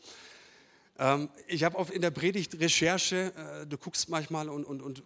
Ähm, 0.97 1.29
ich 1.47 1.63
habe 1.63 1.93
in 1.93 2.01
der 2.01 2.11
Predigt 2.11 2.59
Recherche, 2.59 3.33
äh, 3.35 3.67
du 3.67 3.77
guckst 3.77 4.09
manchmal 4.09 4.49
und, 4.49 4.63
und, 4.63 4.81
und 4.81 5.03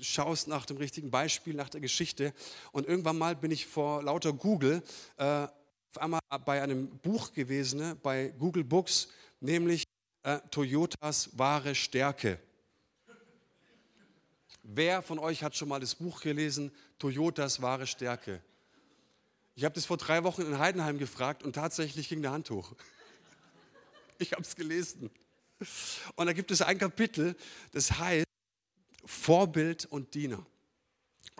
schaust 0.00 0.46
nach 0.46 0.64
dem 0.66 0.76
richtigen 0.76 1.10
Beispiel, 1.10 1.54
nach 1.54 1.68
der 1.68 1.80
Geschichte. 1.80 2.32
Und 2.72 2.86
irgendwann 2.86 3.18
mal 3.18 3.34
bin 3.34 3.50
ich 3.50 3.66
vor 3.66 4.02
lauter 4.02 4.32
Google 4.32 4.82
äh, 5.16 5.24
auf 5.24 5.98
einmal 5.98 6.20
bei 6.44 6.62
einem 6.62 6.88
Buch 6.98 7.32
gewesen, 7.32 7.98
bei 8.02 8.28
Google 8.38 8.64
Books, 8.64 9.08
nämlich 9.40 9.84
äh, 10.22 10.38
Toyotas 10.50 11.30
wahre 11.32 11.74
Stärke. 11.74 12.38
Wer 14.66 15.02
von 15.02 15.18
euch 15.18 15.42
hat 15.42 15.54
schon 15.54 15.68
mal 15.68 15.78
das 15.78 15.94
Buch 15.94 16.22
gelesen, 16.22 16.72
Toyotas 16.98 17.60
wahre 17.60 17.86
Stärke? 17.86 18.40
Ich 19.54 19.64
habe 19.64 19.74
das 19.74 19.84
vor 19.84 19.98
drei 19.98 20.24
Wochen 20.24 20.40
in 20.40 20.58
Heidenheim 20.58 20.98
gefragt 20.98 21.42
und 21.42 21.52
tatsächlich 21.52 22.08
ging 22.08 22.22
der 22.22 22.32
Hand 22.32 22.50
hoch. 22.50 22.74
Ich 24.18 24.30
habe 24.30 24.42
es 24.42 24.54
gelesen. 24.54 25.10
Und 26.14 26.26
da 26.26 26.32
gibt 26.32 26.52
es 26.52 26.62
ein 26.62 26.78
Kapitel, 26.78 27.34
das 27.72 27.98
heißt 27.98 28.24
Vorbild 29.04 29.86
und 29.86 30.14
Diener. 30.14 30.46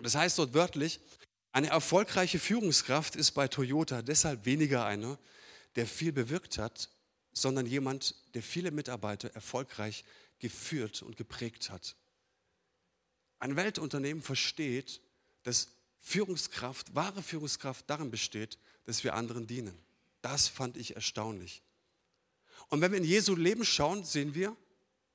Das 0.03 0.15
heißt 0.15 0.37
dort 0.37 0.53
wörtlich, 0.53 0.99
eine 1.53 1.69
erfolgreiche 1.69 2.37
Führungskraft 2.37 3.15
ist 3.15 3.31
bei 3.31 3.47
Toyota 3.47 4.01
deshalb 4.01 4.45
weniger 4.45 4.85
einer, 4.85 5.17
der 5.77 5.87
viel 5.87 6.11
bewirkt 6.11 6.57
hat, 6.57 6.89
sondern 7.31 7.65
jemand, 7.65 8.13
der 8.33 8.43
viele 8.43 8.71
Mitarbeiter 8.71 9.33
erfolgreich 9.33 10.03
geführt 10.39 11.01
und 11.01 11.15
geprägt 11.15 11.69
hat. 11.69 11.95
Ein 13.39 13.55
Weltunternehmen 13.55 14.23
versteht, 14.23 15.01
dass 15.43 15.69
Führungskraft, 15.99 16.95
wahre 16.95 17.21
Führungskraft 17.21 17.89
darin 17.89 18.11
besteht, 18.11 18.57
dass 18.85 19.03
wir 19.03 19.15
anderen 19.15 19.47
dienen. 19.47 19.77
Das 20.21 20.47
fand 20.47 20.77
ich 20.77 20.95
erstaunlich. 20.95 21.63
Und 22.69 22.81
wenn 22.81 22.91
wir 22.91 22.97
in 22.97 23.03
Jesu 23.03 23.35
Leben 23.35 23.65
schauen, 23.65 24.03
sehen 24.03 24.33
wir, 24.35 24.55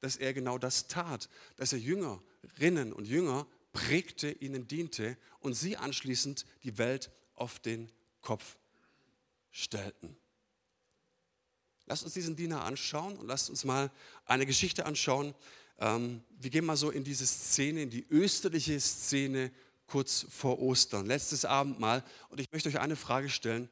dass 0.00 0.16
er 0.16 0.32
genau 0.32 0.58
das 0.58 0.86
tat, 0.88 1.28
dass 1.56 1.72
er 1.72 1.78
Jüngerinnen 1.78 2.92
und 2.92 3.06
Jünger 3.06 3.46
prägte, 3.72 4.30
ihnen 4.30 4.66
diente 4.66 5.16
und 5.40 5.54
sie 5.54 5.76
anschließend 5.76 6.44
die 6.64 6.78
Welt 6.78 7.10
auf 7.34 7.60
den 7.60 7.90
Kopf 8.20 8.56
stellten. 9.50 10.16
Lasst 11.86 12.04
uns 12.04 12.14
diesen 12.14 12.36
Diener 12.36 12.64
anschauen 12.64 13.16
und 13.16 13.26
lasst 13.26 13.50
uns 13.50 13.64
mal 13.64 13.90
eine 14.24 14.46
Geschichte 14.46 14.86
anschauen. 14.86 15.34
Ähm, 15.80 16.22
wir 16.38 16.50
gehen 16.50 16.64
mal 16.64 16.76
so 16.76 16.90
in 16.90 17.04
diese 17.04 17.26
Szene, 17.26 17.82
in 17.82 17.90
die 17.90 18.06
österliche 18.10 18.78
Szene 18.78 19.50
kurz 19.86 20.26
vor 20.30 20.60
Ostern, 20.60 21.06
letztes 21.06 21.44
Abendmahl. 21.44 22.04
Und 22.28 22.40
ich 22.40 22.50
möchte 22.52 22.68
euch 22.68 22.78
eine 22.78 22.96
Frage 22.96 23.28
stellen. 23.28 23.68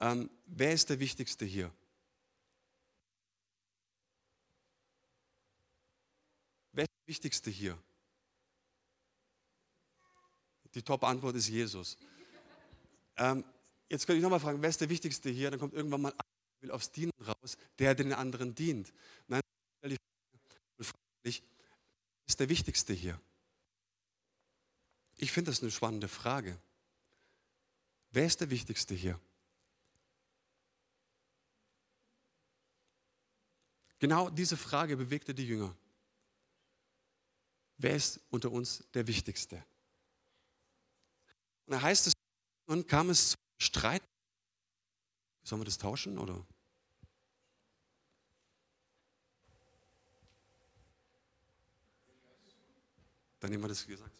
Ähm, 0.00 0.28
wer 0.46 0.72
ist 0.72 0.90
der 0.90 1.00
Wichtigste 1.00 1.44
hier? 1.44 1.72
Wer 6.72 6.84
ist 6.84 6.92
der 6.92 7.08
Wichtigste 7.08 7.50
hier? 7.50 7.78
Die 10.74 10.82
Top-Antwort 10.82 11.36
ist 11.36 11.48
Jesus. 11.48 11.96
Ähm, 13.16 13.44
jetzt 13.88 14.06
könnte 14.06 14.18
ich 14.18 14.22
nochmal 14.22 14.40
fragen, 14.40 14.60
wer 14.60 14.70
ist 14.70 14.80
der 14.80 14.88
Wichtigste 14.88 15.30
hier? 15.30 15.50
Dann 15.52 15.60
kommt 15.60 15.72
irgendwann 15.72 16.02
mal 16.02 16.14
will 16.64 16.70
aufs 16.72 16.90
Dienen 16.90 17.12
raus, 17.24 17.56
der 17.78 17.94
den 17.94 18.12
anderen 18.12 18.54
dient. 18.54 18.92
Nein, 19.28 19.40
ist 21.24 22.40
der 22.40 22.48
Wichtigste 22.48 22.92
hier? 22.92 23.20
Ich 25.16 25.32
finde 25.32 25.50
das 25.50 25.62
eine 25.62 25.70
spannende 25.70 26.08
Frage. 26.08 26.58
Wer 28.10 28.26
ist 28.26 28.40
der 28.40 28.50
Wichtigste 28.50 28.94
hier? 28.94 29.20
Genau 33.98 34.28
diese 34.28 34.56
Frage 34.56 34.96
bewegte 34.96 35.34
die 35.34 35.46
Jünger. 35.46 35.74
Wer 37.78 37.96
ist 37.96 38.20
unter 38.30 38.52
uns 38.52 38.84
der 38.92 39.06
Wichtigste? 39.06 39.56
Und 41.66 41.72
da 41.72 41.82
heißt 41.82 42.08
es, 42.08 42.12
nun 42.66 42.86
kam 42.86 43.10
es 43.10 43.30
zum 43.30 43.40
Streit. 43.58 44.02
Sollen 45.42 45.60
wir 45.60 45.66
das 45.66 45.78
tauschen 45.78 46.18
oder? 46.18 46.44
Dann 53.44 53.50
nehmen 53.50 53.64
wir 53.64 53.68
das 53.68 53.86
gesagt. 53.86 54.10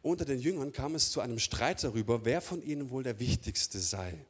Unter 0.00 0.24
den 0.24 0.40
Jüngern 0.40 0.72
kam 0.72 0.94
es 0.94 1.10
zu 1.12 1.20
einem 1.20 1.38
Streit 1.38 1.84
darüber, 1.84 2.24
wer 2.24 2.40
von 2.40 2.62
ihnen 2.62 2.88
wohl 2.88 3.02
der 3.02 3.20
Wichtigste 3.20 3.78
sei. 3.78 4.24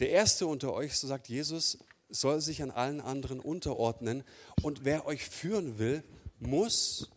Der 0.00 0.10
Erste 0.10 0.48
unter 0.48 0.72
euch, 0.72 0.98
so 0.98 1.06
sagt 1.06 1.28
Jesus, 1.28 1.78
soll 2.08 2.40
sich 2.40 2.60
an 2.60 2.72
allen 2.72 3.00
anderen 3.00 3.38
unterordnen 3.38 4.24
und 4.62 4.84
wer 4.84 5.06
euch 5.06 5.24
führen 5.24 5.78
will, 5.78 6.02
muss 6.40 7.08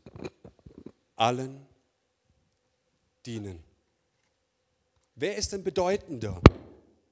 allen 1.15 1.65
dienen. 3.25 3.57
Wer 5.15 5.35
ist 5.35 5.51
denn 5.51 5.63
bedeutender? 5.63 6.39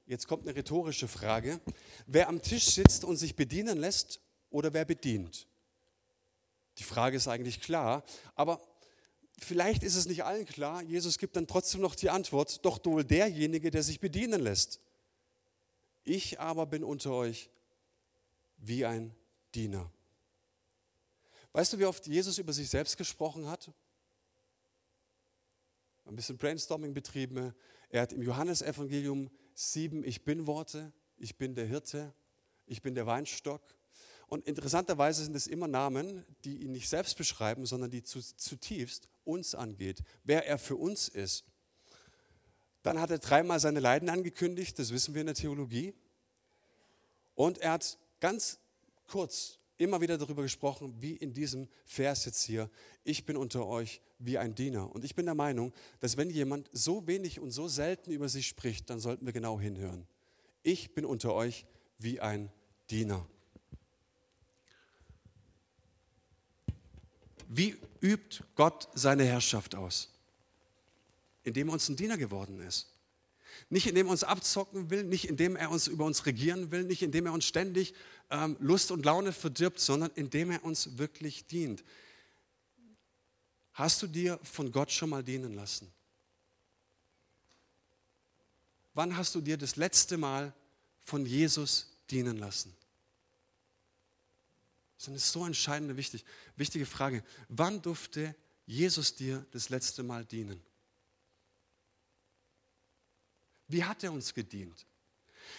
Jetzt 0.10 0.28
kommt 0.28 0.48
eine 0.48 0.56
rhetorische 0.56 1.08
Frage. 1.08 1.62
Wer 2.08 2.30
am 2.30 2.42
Tisch 2.42 2.66
sitzt 2.66 3.04
und 3.04 3.18
sich 3.18 3.36
bedienen 3.36 3.78
lässt 3.78 4.20
oder 4.50 4.74
wer 4.74 4.84
bedient? 4.84 5.48
Die 6.80 6.84
Frage 6.84 7.18
ist 7.18 7.28
eigentlich 7.28 7.62
klar, 7.62 8.04
aber 8.34 8.60
vielleicht 9.38 9.84
ist 9.84 9.96
es 9.96 10.08
nicht 10.08 10.24
allen 10.24 10.48
klar. 10.48 10.82
Jesus 10.82 11.20
gibt 11.20 11.36
dann 11.36 11.46
trotzdem 11.46 11.82
noch 11.82 11.94
die 11.94 12.10
Antwort, 12.10 12.66
doch 12.66 12.84
wohl 12.86 13.04
derjenige, 13.04 13.70
der 13.70 13.84
sich 13.84 14.00
bedienen 14.00 14.42
lässt. 14.42 14.80
Ich 16.04 16.40
aber 16.40 16.66
bin 16.66 16.84
unter 16.84 17.12
euch 17.12 17.52
wie 18.58 18.86
ein 18.86 19.14
Diener. 19.54 19.92
Weißt 21.52 21.72
du, 21.72 21.78
wie 21.78 21.86
oft 21.86 22.08
Jesus 22.08 22.40
über 22.40 22.52
sich 22.52 22.68
selbst 22.68 22.98
gesprochen 22.98 23.48
hat? 23.48 23.72
Ein 26.06 26.16
bisschen 26.16 26.38
Brainstorming 26.38 26.96
betrieben. 26.96 27.54
Er 27.90 28.02
hat 28.02 28.12
im 28.12 28.24
Johannesevangelium 28.24 29.30
sieben 29.60 30.04
Ich 30.06 30.24
bin 30.24 30.48
Worte. 30.48 30.94
Ich 31.18 31.38
bin 31.38 31.54
der 31.54 31.66
Hirte. 31.66 32.14
Ich 32.66 32.82
bin 32.82 32.96
der 32.96 33.06
Weinstock. 33.06 33.62
Und 34.28 34.46
interessanterweise 34.46 35.24
sind 35.24 35.36
es 35.36 35.48
immer 35.48 35.68
Namen, 35.68 36.24
die 36.46 36.64
ihn 36.64 36.72
nicht 36.72 36.88
selbst 36.88 37.18
beschreiben, 37.18 37.66
sondern 37.66 37.92
die 37.92 38.04
zutiefst 38.04 39.10
uns 39.26 39.56
angeht, 39.56 40.04
wer 40.24 40.46
er 40.46 40.58
für 40.58 40.76
uns 40.76 41.10
ist. 41.10 41.44
Dann 42.84 43.02
hat 43.02 43.12
er 43.12 43.18
dreimal 43.18 43.60
seine 43.60 43.80
Leiden 43.80 44.10
angekündigt, 44.10 44.80
das 44.80 44.94
wissen 44.94 45.14
wir 45.14 45.22
in 45.22 45.28
der 45.28 45.36
Theologie. 45.36 45.94
Und 47.36 47.58
er 47.58 47.74
hat 47.74 47.98
ganz 48.20 48.60
kurz 49.08 49.60
immer 49.80 50.02
wieder 50.02 50.18
darüber 50.18 50.44
gesprochen, 50.44 50.94
wie 51.00 51.14
in 51.14 51.34
diesem 51.34 51.68
Vers 51.86 52.26
jetzt 52.26 52.44
hier, 52.44 52.70
ich 53.04 53.26
bin 53.26 53.38
unter 53.38 53.66
euch 53.66 54.02
wie 54.20 54.38
ein 54.38 54.54
Diener. 54.54 54.94
Und 54.94 55.06
ich 55.06 55.16
bin 55.16 55.26
der 55.26 55.36
Meinung, 55.36 55.74
dass 56.02 56.18
wenn 56.18 56.30
jemand 56.30 56.70
so 56.74 57.08
wenig 57.08 57.40
und 57.40 57.52
so 57.52 57.68
selten 57.68 58.12
über 58.12 58.30
sich 58.30 58.48
spricht, 58.48 58.90
dann 58.90 59.00
sollten 59.00 59.26
wir 59.26 59.34
genau 59.34 59.60
hinhören. 59.60 60.06
Ich 60.64 60.94
bin 60.94 61.06
unter 61.06 61.34
euch 61.34 61.66
wie 61.98 62.20
ein 62.20 62.52
Diener. 62.90 63.26
Wie 67.48 67.78
übt 68.02 68.44
Gott 68.56 68.90
seine 68.94 69.24
Herrschaft 69.24 69.76
aus? 69.76 70.14
Indem 71.44 71.70
er 71.70 71.74
uns 71.74 71.88
ein 71.88 71.96
Diener 71.96 72.18
geworden 72.18 72.60
ist. 72.60 72.89
Nicht 73.70 73.88
indem 73.88 74.08
er 74.08 74.12
uns 74.12 74.24
abzocken 74.24 74.90
will, 74.90 75.04
nicht 75.04 75.28
indem 75.28 75.56
er 75.56 75.72
uns 75.72 75.88
über 75.88 76.06
uns 76.06 76.26
regieren 76.26 76.72
will, 76.72 76.84
nicht 76.84 77.02
indem 77.02 77.26
er 77.26 77.34
uns 77.34 77.46
ständig 77.46 77.94
ähm, 78.30 78.56
Lust 78.60 78.92
und 78.92 79.06
Laune 79.06 79.34
verdirbt, 79.34 79.80
sondern 79.80 80.12
indem 80.16 80.52
er 80.52 80.64
uns 80.64 80.98
wirklich 80.98 81.46
dient. 81.48 81.84
Hast 83.74 84.02
du 84.02 84.08
dir 84.08 84.40
von 84.44 84.72
Gott 84.72 84.92
schon 84.92 85.10
mal 85.10 85.24
dienen 85.24 85.54
lassen? 85.54 85.92
Wann 88.94 89.16
hast 89.16 89.36
du 89.36 89.42
dir 89.42 89.58
das 89.58 89.76
letzte 89.76 90.18
Mal 90.18 90.54
von 91.00 91.26
Jesus 91.26 91.98
dienen 92.10 92.38
lassen? 92.38 92.76
Das 94.98 95.08
ist 95.08 95.32
so 95.32 95.46
entscheidende, 95.46 95.96
wichtig, 95.96 96.26
wichtige 96.58 96.86
Frage. 96.86 97.24
Wann 97.48 97.82
durfte 97.82 98.36
Jesus 98.66 99.16
dir 99.16 99.46
das 99.52 99.70
letzte 99.70 100.04
Mal 100.04 100.26
dienen? 100.26 100.62
Wie 103.70 103.84
hat 103.84 104.04
er 104.04 104.12
uns 104.12 104.34
gedient? 104.34 104.86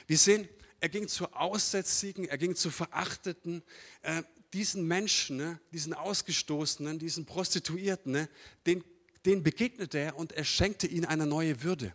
Wir 0.06 0.18
sehen, 0.18 0.48
er 0.80 0.88
ging 0.88 1.08
zu 1.08 1.32
Aussätzigen, 1.32 2.26
er 2.26 2.38
ging 2.38 2.54
zu 2.54 2.70
Verachteten, 2.70 3.62
äh, 4.02 4.22
diesen 4.52 4.86
Menschen, 4.86 5.36
ne, 5.36 5.60
diesen 5.72 5.94
Ausgestoßenen, 5.94 6.98
diesen 6.98 7.24
Prostituierten, 7.24 8.12
ne, 8.12 8.28
den, 8.66 8.84
den 9.24 9.42
begegnete 9.42 9.98
er 9.98 10.16
und 10.16 10.32
er 10.32 10.44
schenkte 10.44 10.86
ihnen 10.86 11.04
eine 11.04 11.26
neue 11.26 11.62
Würde. 11.62 11.94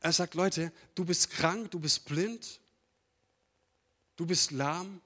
Er 0.00 0.12
sagt, 0.12 0.34
Leute, 0.34 0.72
du 0.94 1.04
bist 1.04 1.30
krank, 1.30 1.70
du 1.70 1.78
bist 1.78 2.04
blind, 2.06 2.60
du 4.16 4.26
bist 4.26 4.50
lahm, 4.50 5.00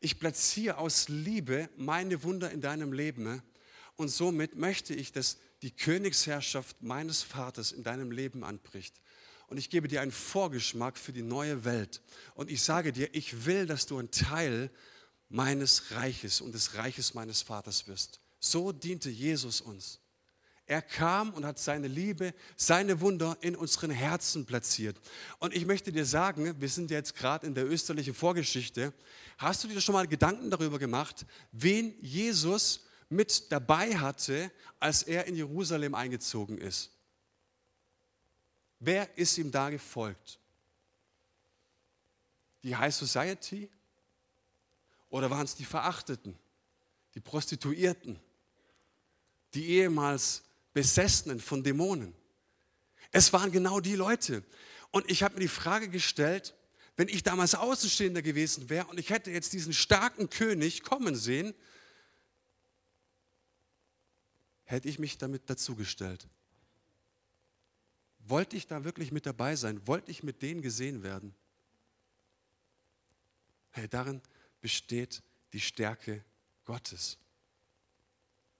ich 0.00 0.18
platziere 0.18 0.78
aus 0.78 1.08
Liebe 1.08 1.68
meine 1.76 2.22
Wunder 2.22 2.50
in 2.50 2.60
deinem 2.60 2.92
Leben 2.92 3.24
ne? 3.24 3.42
und 3.96 4.08
somit 4.08 4.56
möchte 4.56 4.94
ich, 4.94 5.10
dass 5.10 5.38
die 5.62 5.72
Königsherrschaft 5.72 6.82
meines 6.82 7.22
Vaters 7.22 7.72
in 7.72 7.82
deinem 7.82 8.12
Leben 8.12 8.44
anbricht. 8.44 9.00
Und 9.48 9.56
ich 9.56 9.70
gebe 9.70 9.88
dir 9.88 10.02
einen 10.02 10.12
Vorgeschmack 10.12 10.98
für 10.98 11.12
die 11.12 11.22
neue 11.22 11.64
Welt. 11.64 12.02
Und 12.34 12.50
ich 12.50 12.62
sage 12.62 12.92
dir, 12.92 13.14
ich 13.14 13.46
will, 13.46 13.66
dass 13.66 13.86
du 13.86 13.98
ein 13.98 14.10
Teil 14.10 14.70
meines 15.30 15.90
Reiches 15.92 16.40
und 16.40 16.54
des 16.54 16.74
Reiches 16.74 17.14
meines 17.14 17.42
Vaters 17.42 17.88
wirst. 17.88 18.20
So 18.40 18.72
diente 18.72 19.10
Jesus 19.10 19.60
uns. 19.60 20.00
Er 20.66 20.82
kam 20.82 21.32
und 21.32 21.46
hat 21.46 21.58
seine 21.58 21.88
Liebe, 21.88 22.34
seine 22.54 23.00
Wunder 23.00 23.38
in 23.40 23.56
unseren 23.56 23.90
Herzen 23.90 24.44
platziert. 24.44 25.00
Und 25.38 25.54
ich 25.54 25.64
möchte 25.64 25.92
dir 25.92 26.04
sagen, 26.04 26.60
wir 26.60 26.68
sind 26.68 26.90
jetzt 26.90 27.14
gerade 27.16 27.46
in 27.46 27.54
der 27.54 27.66
österlichen 27.66 28.12
Vorgeschichte. 28.12 28.92
Hast 29.38 29.64
du 29.64 29.68
dir 29.68 29.80
schon 29.80 29.94
mal 29.94 30.06
Gedanken 30.06 30.50
darüber 30.50 30.78
gemacht, 30.78 31.24
wen 31.52 31.94
Jesus 32.02 32.86
mit 33.08 33.50
dabei 33.50 33.96
hatte, 33.96 34.52
als 34.78 35.02
er 35.02 35.24
in 35.24 35.36
Jerusalem 35.36 35.94
eingezogen 35.94 36.58
ist? 36.58 36.90
Wer 38.80 39.16
ist 39.16 39.36
ihm 39.38 39.50
da 39.50 39.70
gefolgt? 39.70 40.38
Die 42.62 42.76
High 42.76 42.94
Society? 42.94 43.70
Oder 45.10 45.30
waren 45.30 45.44
es 45.44 45.54
die 45.54 45.64
Verachteten, 45.64 46.38
die 47.14 47.20
Prostituierten, 47.20 48.20
die 49.54 49.68
ehemals 49.70 50.42
Besessenen 50.74 51.40
von 51.40 51.64
Dämonen. 51.64 52.14
Es 53.10 53.32
waren 53.32 53.50
genau 53.50 53.80
die 53.80 53.96
Leute. 53.96 54.44
Und 54.90 55.10
ich 55.10 55.22
habe 55.22 55.34
mir 55.34 55.40
die 55.40 55.48
Frage 55.48 55.88
gestellt, 55.88 56.54
wenn 56.96 57.08
ich 57.08 57.22
damals 57.22 57.54
Außenstehender 57.54 58.22
gewesen 58.22 58.68
wäre 58.68 58.86
und 58.86 59.00
ich 59.00 59.10
hätte 59.10 59.30
jetzt 59.30 59.52
diesen 59.52 59.72
starken 59.72 60.30
König 60.30 60.82
kommen 60.82 61.16
sehen, 61.16 61.54
hätte 64.64 64.88
ich 64.88 64.98
mich 64.98 65.16
damit 65.16 65.48
dazugestellt. 65.48 66.28
Wollte 68.28 68.56
ich 68.56 68.66
da 68.66 68.84
wirklich 68.84 69.12
mit 69.12 69.26
dabei 69.26 69.56
sein? 69.56 69.86
Wollte 69.86 70.10
ich 70.10 70.22
mit 70.22 70.42
denen 70.42 70.62
gesehen 70.62 71.02
werden? 71.02 71.34
Hey, 73.70 73.88
darin 73.88 74.20
besteht 74.60 75.22
die 75.52 75.60
Stärke 75.60 76.24
Gottes. 76.64 77.18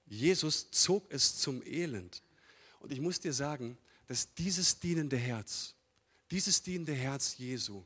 Jesus 0.07 0.70
zog 0.70 1.12
es 1.12 1.38
zum 1.38 1.62
Elend. 1.64 2.22
Und 2.81 2.92
ich 2.92 3.00
muss 3.00 3.20
dir 3.20 3.33
sagen, 3.33 3.76
dass 4.07 4.33
dieses 4.35 4.78
dienende 4.78 5.16
Herz, 5.16 5.74
dieses 6.31 6.62
dienende 6.62 6.94
Herz 6.94 7.37
Jesu 7.37 7.85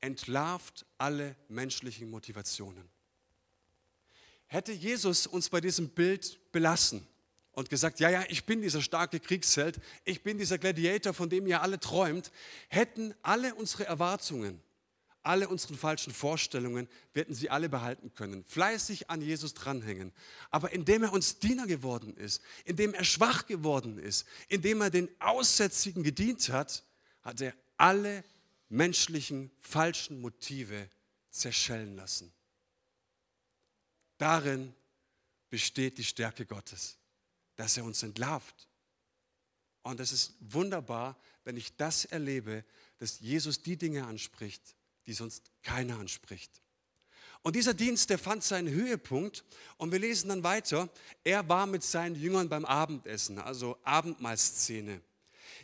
entlarvt 0.00 0.86
alle 0.96 1.36
menschlichen 1.48 2.08
Motivationen. 2.08 2.88
Hätte 4.46 4.72
Jesus 4.72 5.26
uns 5.26 5.48
bei 5.48 5.60
diesem 5.60 5.88
Bild 5.88 6.38
belassen 6.52 7.06
und 7.52 7.70
gesagt, 7.70 8.00
ja, 8.00 8.10
ja, 8.10 8.24
ich 8.28 8.44
bin 8.44 8.62
dieser 8.62 8.82
starke 8.82 9.20
Kriegsheld, 9.20 9.80
ich 10.04 10.22
bin 10.22 10.38
dieser 10.38 10.58
Gladiator, 10.58 11.14
von 11.14 11.28
dem 11.28 11.46
ihr 11.46 11.62
alle 11.62 11.80
träumt, 11.80 12.30
hätten 12.68 13.14
alle 13.22 13.54
unsere 13.54 13.86
Erwartungen, 13.86 14.62
alle 15.22 15.48
unsere 15.48 15.74
falschen 15.74 16.12
Vorstellungen, 16.12 16.88
wir 17.12 17.22
hätten 17.22 17.34
sie 17.34 17.50
alle 17.50 17.68
behalten 17.68 18.14
können, 18.14 18.44
fleißig 18.44 19.10
an 19.10 19.20
Jesus 19.20 19.54
dranhängen. 19.54 20.12
Aber 20.50 20.72
indem 20.72 21.02
er 21.02 21.12
uns 21.12 21.38
Diener 21.38 21.66
geworden 21.66 22.16
ist, 22.16 22.42
indem 22.64 22.94
er 22.94 23.04
schwach 23.04 23.46
geworden 23.46 23.98
ist, 23.98 24.26
indem 24.48 24.80
er 24.80 24.90
den 24.90 25.08
Aussätzigen 25.20 26.02
gedient 26.02 26.48
hat, 26.48 26.84
hat 27.22 27.40
er 27.40 27.54
alle 27.76 28.24
menschlichen 28.68 29.50
falschen 29.60 30.20
Motive 30.20 30.88
zerschellen 31.30 31.96
lassen. 31.96 32.32
Darin 34.16 34.74
besteht 35.48 35.98
die 35.98 36.04
Stärke 36.04 36.46
Gottes, 36.46 36.96
dass 37.60 37.76
er 37.76 37.84
uns 37.84 38.02
entlarvt. 38.02 38.68
Und 39.82 40.00
es 40.00 40.12
ist 40.12 40.32
wunderbar, 40.40 41.14
wenn 41.44 41.58
ich 41.58 41.76
das 41.76 42.06
erlebe, 42.06 42.64
dass 42.96 43.20
Jesus 43.20 43.60
die 43.60 43.76
Dinge 43.76 44.06
anspricht, 44.06 44.62
die 45.04 45.12
sonst 45.12 45.50
keiner 45.62 45.98
anspricht. 45.98 46.62
Und 47.42 47.56
dieser 47.56 47.74
Dienst, 47.74 48.08
der 48.08 48.18
fand 48.18 48.42
seinen 48.44 48.70
Höhepunkt 48.70 49.44
und 49.76 49.92
wir 49.92 49.98
lesen 49.98 50.30
dann 50.30 50.42
weiter, 50.42 50.88
er 51.22 51.46
war 51.50 51.66
mit 51.66 51.82
seinen 51.82 52.14
Jüngern 52.14 52.48
beim 52.48 52.64
Abendessen, 52.64 53.38
also 53.38 53.76
Abendmahlszene. 53.84 55.02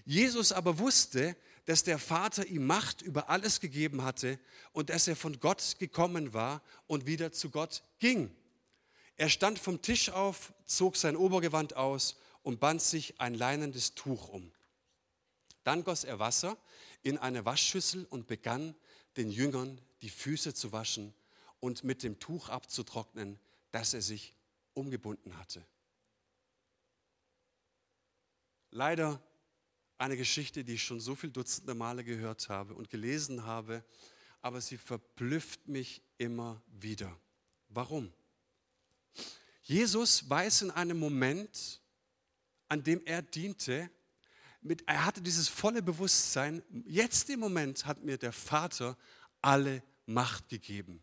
Jesus 0.04 0.52
aber 0.52 0.78
wusste, 0.78 1.34
dass 1.64 1.82
der 1.82 1.98
Vater 1.98 2.46
ihm 2.46 2.66
Macht 2.66 3.00
über 3.00 3.30
alles 3.30 3.58
gegeben 3.60 4.02
hatte 4.02 4.38
und 4.72 4.90
dass 4.90 5.08
er 5.08 5.16
von 5.16 5.40
Gott 5.40 5.76
gekommen 5.78 6.34
war 6.34 6.62
und 6.88 7.06
wieder 7.06 7.32
zu 7.32 7.48
Gott 7.48 7.82
ging. 7.98 8.36
Er 9.16 9.28
stand 9.30 9.58
vom 9.58 9.80
Tisch 9.80 10.10
auf, 10.10 10.52
zog 10.64 10.96
sein 10.96 11.16
Obergewand 11.16 11.74
aus 11.74 12.16
und 12.42 12.60
band 12.60 12.82
sich 12.82 13.20
ein 13.20 13.34
leinendes 13.34 13.94
Tuch 13.94 14.28
um. 14.28 14.52
Dann 15.64 15.84
goss 15.84 16.04
er 16.04 16.18
Wasser 16.18 16.56
in 17.02 17.18
eine 17.18 17.44
Waschschüssel 17.44 18.04
und 18.04 18.26
begann 18.26 18.74
den 19.16 19.30
Jüngern 19.30 19.80
die 20.02 20.10
Füße 20.10 20.54
zu 20.54 20.70
waschen 20.72 21.14
und 21.60 21.82
mit 21.82 22.02
dem 22.02 22.18
Tuch 22.18 22.50
abzutrocknen, 22.50 23.40
das 23.70 23.94
er 23.94 24.02
sich 24.02 24.34
umgebunden 24.74 25.38
hatte. 25.38 25.66
Leider 28.70 29.22
eine 29.96 30.16
Geschichte, 30.16 30.62
die 30.62 30.74
ich 30.74 30.84
schon 30.84 31.00
so 31.00 31.14
viel 31.14 31.30
Dutzende 31.30 31.74
Male 31.74 32.04
gehört 32.04 32.50
habe 32.50 32.74
und 32.74 32.90
gelesen 32.90 33.44
habe, 33.44 33.82
aber 34.42 34.60
sie 34.60 34.76
verblüfft 34.76 35.66
mich 35.66 36.02
immer 36.18 36.62
wieder. 36.66 37.18
Warum? 37.68 38.12
Jesus 39.62 40.28
weiß 40.28 40.62
in 40.62 40.70
einem 40.70 40.98
Moment, 40.98 41.80
an 42.68 42.82
dem 42.82 43.02
er 43.04 43.22
diente, 43.22 43.90
mit, 44.60 44.82
er 44.86 45.04
hatte 45.04 45.22
dieses 45.22 45.48
volle 45.48 45.82
Bewusstsein, 45.82 46.62
jetzt 46.86 47.30
im 47.30 47.40
Moment 47.40 47.86
hat 47.86 48.02
mir 48.02 48.18
der 48.18 48.32
Vater 48.32 48.96
alle 49.40 49.82
Macht 50.06 50.48
gegeben. 50.48 51.02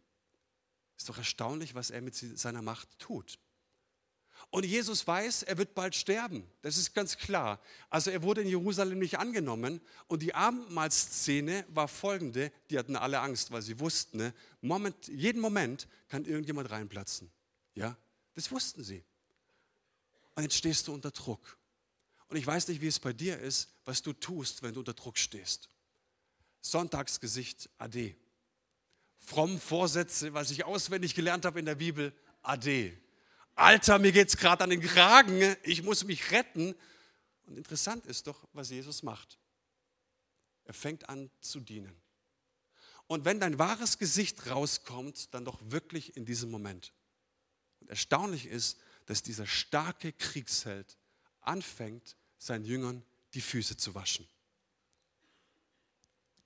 Ist 0.98 1.10
doch 1.10 1.18
erstaunlich, 1.18 1.76
was 1.76 1.90
er 1.90 2.02
mit 2.02 2.16
seiner 2.16 2.62
Macht 2.62 3.00
tut. 3.00 3.40
Und 4.50 4.66
Jesus 4.66 5.06
weiß, 5.08 5.44
er 5.44 5.58
wird 5.58 5.74
bald 5.74 5.96
sterben. 5.96 6.48
Das 6.62 6.78
ist 6.78 6.94
ganz 6.94 7.18
klar. 7.18 7.60
Also 7.90 8.12
er 8.12 8.22
wurde 8.22 8.42
in 8.42 8.48
Jerusalem 8.48 9.00
nicht 9.00 9.18
angenommen. 9.18 9.82
Und 10.08 10.22
die 10.22 10.36
Abendmahlszene 10.36 11.66
war 11.70 11.88
folgende. 11.88 12.52
Die 12.70 12.78
hatten 12.78 12.96
alle 12.96 13.20
Angst, 13.20 13.52
weil 13.52 13.62
sie 13.62 13.80
wussten, 13.80 14.18
ne, 14.18 14.34
Moment, 14.62 15.08
jeden 15.08 15.42
Moment 15.42 15.88
kann 16.08 16.26
irgendjemand 16.26 16.70
reinplatzen. 16.70 17.32
Ja, 17.76 17.98
das 18.36 18.52
wussten 18.52 18.84
sie. 18.84 19.04
Und 20.36 20.44
jetzt 20.44 20.56
stehst 20.56 20.88
du 20.88 20.94
unter 20.94 21.12
Druck. 21.12 21.58
Und 22.28 22.38
ich 22.38 22.48
weiß 22.48 22.68
nicht, 22.68 22.82
wie 22.82 22.88
es 22.88 23.00
bei 23.00 23.14
dir 23.14 23.38
ist, 23.40 23.70
was 23.86 24.02
du 24.02 24.14
tust, 24.14 24.64
wenn 24.64 24.74
du 24.74 24.80
unter 24.80 24.94
Druck 24.94 25.18
stehst. 25.18 25.70
Sonntagsgesicht, 26.62 27.70
Ade. 27.78 28.16
Fromm 29.18 29.60
Vorsätze, 29.60 30.34
was 30.34 30.52
ich 30.52 30.66
auswendig 30.66 31.16
gelernt 31.16 31.46
habe 31.46 31.60
in 31.60 31.66
der 31.66 31.76
Bibel, 31.76 32.14
Ade. 32.42 32.98
Alter, 33.56 34.00
mir 34.00 34.12
geht 34.12 34.30
es 34.30 34.38
gerade 34.38 34.64
an 34.64 34.72
den 34.72 34.82
Kragen, 34.82 35.56
ich 35.64 35.84
muss 35.84 36.04
mich 36.04 36.32
retten. 36.32 36.76
Und 37.46 37.58
interessant 37.58 38.06
ist 38.08 38.28
doch, 38.28 38.48
was 38.54 38.70
Jesus 38.70 39.04
macht. 39.04 39.38
Er 40.66 40.74
fängt 40.74 41.10
an 41.10 41.30
zu 41.42 41.60
dienen. 41.60 41.96
Und 43.08 43.26
wenn 43.26 43.40
dein 43.40 43.60
wahres 43.60 44.00
Gesicht 44.00 44.50
rauskommt, 44.50 45.34
dann 45.34 45.46
doch 45.46 45.60
wirklich 45.66 46.16
in 46.16 46.26
diesem 46.26 46.50
Moment. 46.50 46.94
Und 47.84 47.90
erstaunlich 47.90 48.46
ist, 48.46 48.80
dass 49.08 49.24
dieser 49.24 49.46
starke 49.46 50.14
Kriegsheld 50.14 50.98
anfängt, 51.42 52.16
seinen 52.38 52.64
Jüngern 52.64 53.04
die 53.34 53.42
Füße 53.42 53.76
zu 53.76 53.94
waschen. 53.94 54.26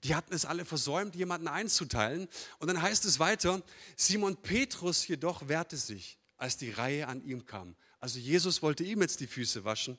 Die 0.03 0.15
hatten 0.15 0.33
es 0.33 0.45
alle 0.45 0.65
versäumt, 0.65 1.13
jemanden 1.15 1.47
einzuteilen. 1.47 2.27
Und 2.57 2.69
dann 2.69 2.81
heißt 2.81 3.05
es 3.05 3.19
weiter, 3.19 3.61
Simon 3.95 4.35
Petrus 4.41 5.07
jedoch 5.07 5.47
wehrte 5.47 5.77
sich, 5.77 6.17
als 6.37 6.57
die 6.57 6.71
Reihe 6.71 7.07
an 7.07 7.23
ihm 7.23 7.45
kam. 7.45 7.75
Also 7.99 8.17
Jesus 8.17 8.63
wollte 8.63 8.83
ihm 8.83 9.01
jetzt 9.01 9.19
die 9.19 9.27
Füße 9.27 9.63
waschen. 9.63 9.95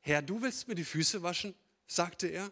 Herr, 0.00 0.22
du 0.22 0.40
willst 0.40 0.68
mir 0.68 0.74
die 0.74 0.84
Füße 0.84 1.22
waschen? 1.22 1.54
sagte 1.86 2.28
er. 2.28 2.50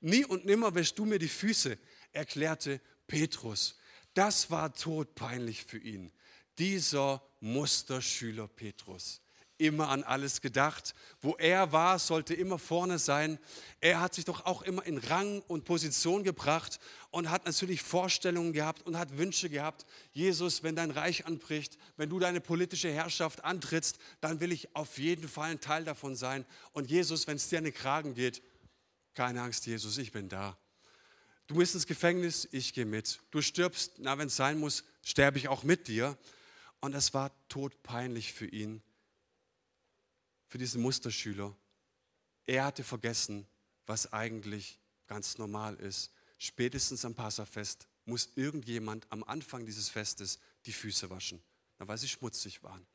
Nie 0.00 0.24
und 0.24 0.46
nimmer 0.46 0.74
wäschst 0.74 0.98
du 0.98 1.04
mir 1.04 1.18
die 1.18 1.28
Füße, 1.28 1.76
erklärte 2.12 2.80
Petrus. 3.06 3.76
Das 4.14 4.50
war 4.50 4.72
todpeinlich 4.72 5.64
für 5.64 5.78
ihn. 5.78 6.10
Dieser 6.56 7.27
Musterschüler 7.40 8.48
Petrus 8.48 9.20
immer 9.58 9.88
an 9.88 10.04
alles 10.04 10.40
gedacht. 10.40 10.94
Wo 11.20 11.34
er 11.36 11.72
war, 11.72 11.98
sollte 11.98 12.34
immer 12.34 12.58
vorne 12.58 12.98
sein. 12.98 13.38
Er 13.80 14.00
hat 14.00 14.14
sich 14.14 14.24
doch 14.24 14.46
auch 14.46 14.62
immer 14.62 14.86
in 14.86 14.98
Rang 14.98 15.42
und 15.48 15.64
Position 15.64 16.24
gebracht 16.24 16.78
und 17.10 17.30
hat 17.30 17.44
natürlich 17.44 17.82
Vorstellungen 17.82 18.52
gehabt 18.52 18.86
und 18.86 18.96
hat 18.96 19.18
Wünsche 19.18 19.50
gehabt. 19.50 19.84
Jesus, 20.12 20.62
wenn 20.62 20.76
dein 20.76 20.90
Reich 20.90 21.26
anbricht, 21.26 21.76
wenn 21.96 22.08
du 22.08 22.18
deine 22.18 22.40
politische 22.40 22.90
Herrschaft 22.90 23.44
antrittst, 23.44 23.98
dann 24.20 24.40
will 24.40 24.52
ich 24.52 24.74
auf 24.74 24.98
jeden 24.98 25.28
Fall 25.28 25.50
ein 25.50 25.60
Teil 25.60 25.84
davon 25.84 26.14
sein. 26.14 26.46
Und 26.72 26.90
Jesus, 26.90 27.26
wenn 27.26 27.36
es 27.36 27.48
dir 27.48 27.58
an 27.58 27.64
den 27.64 27.74
Kragen 27.74 28.14
geht, 28.14 28.42
keine 29.14 29.42
Angst, 29.42 29.66
Jesus, 29.66 29.98
ich 29.98 30.12
bin 30.12 30.28
da. 30.28 30.56
Du 31.48 31.56
bist 31.56 31.74
ins 31.74 31.86
Gefängnis, 31.86 32.46
ich 32.52 32.74
gehe 32.74 32.84
mit. 32.84 33.20
Du 33.30 33.40
stirbst, 33.40 33.94
na, 33.98 34.18
wenn 34.18 34.28
es 34.28 34.36
sein 34.36 34.60
muss, 34.60 34.84
sterbe 35.02 35.38
ich 35.38 35.48
auch 35.48 35.62
mit 35.62 35.88
dir. 35.88 36.16
Und 36.80 36.94
es 36.94 37.12
war 37.14 37.32
todpeinlich 37.48 38.32
für 38.32 38.46
ihn 38.46 38.82
für 40.48 40.58
diesen 40.58 40.80
Musterschüler. 40.80 41.54
Er 42.46 42.64
hatte 42.64 42.82
vergessen, 42.82 43.46
was 43.86 44.12
eigentlich 44.12 44.80
ganz 45.06 45.38
normal 45.38 45.76
ist. 45.76 46.10
Spätestens 46.38 47.04
am 47.04 47.14
Passafest 47.14 47.88
muss 48.04 48.30
irgendjemand 48.36 49.06
am 49.10 49.22
Anfang 49.24 49.66
dieses 49.66 49.88
Festes 49.88 50.38
die 50.64 50.72
Füße 50.72 51.10
waschen, 51.10 51.42
weil 51.78 51.98
sie 51.98 52.08
schmutzig 52.08 52.62
waren. 52.62 52.86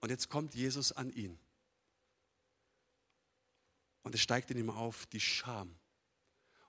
Und 0.00 0.10
jetzt 0.10 0.28
kommt 0.28 0.54
Jesus 0.54 0.92
an 0.92 1.10
ihn. 1.10 1.38
Und 4.02 4.14
es 4.14 4.20
steigt 4.20 4.50
in 4.50 4.58
ihm 4.58 4.70
auf 4.70 5.06
die 5.06 5.20
Scham. 5.20 5.74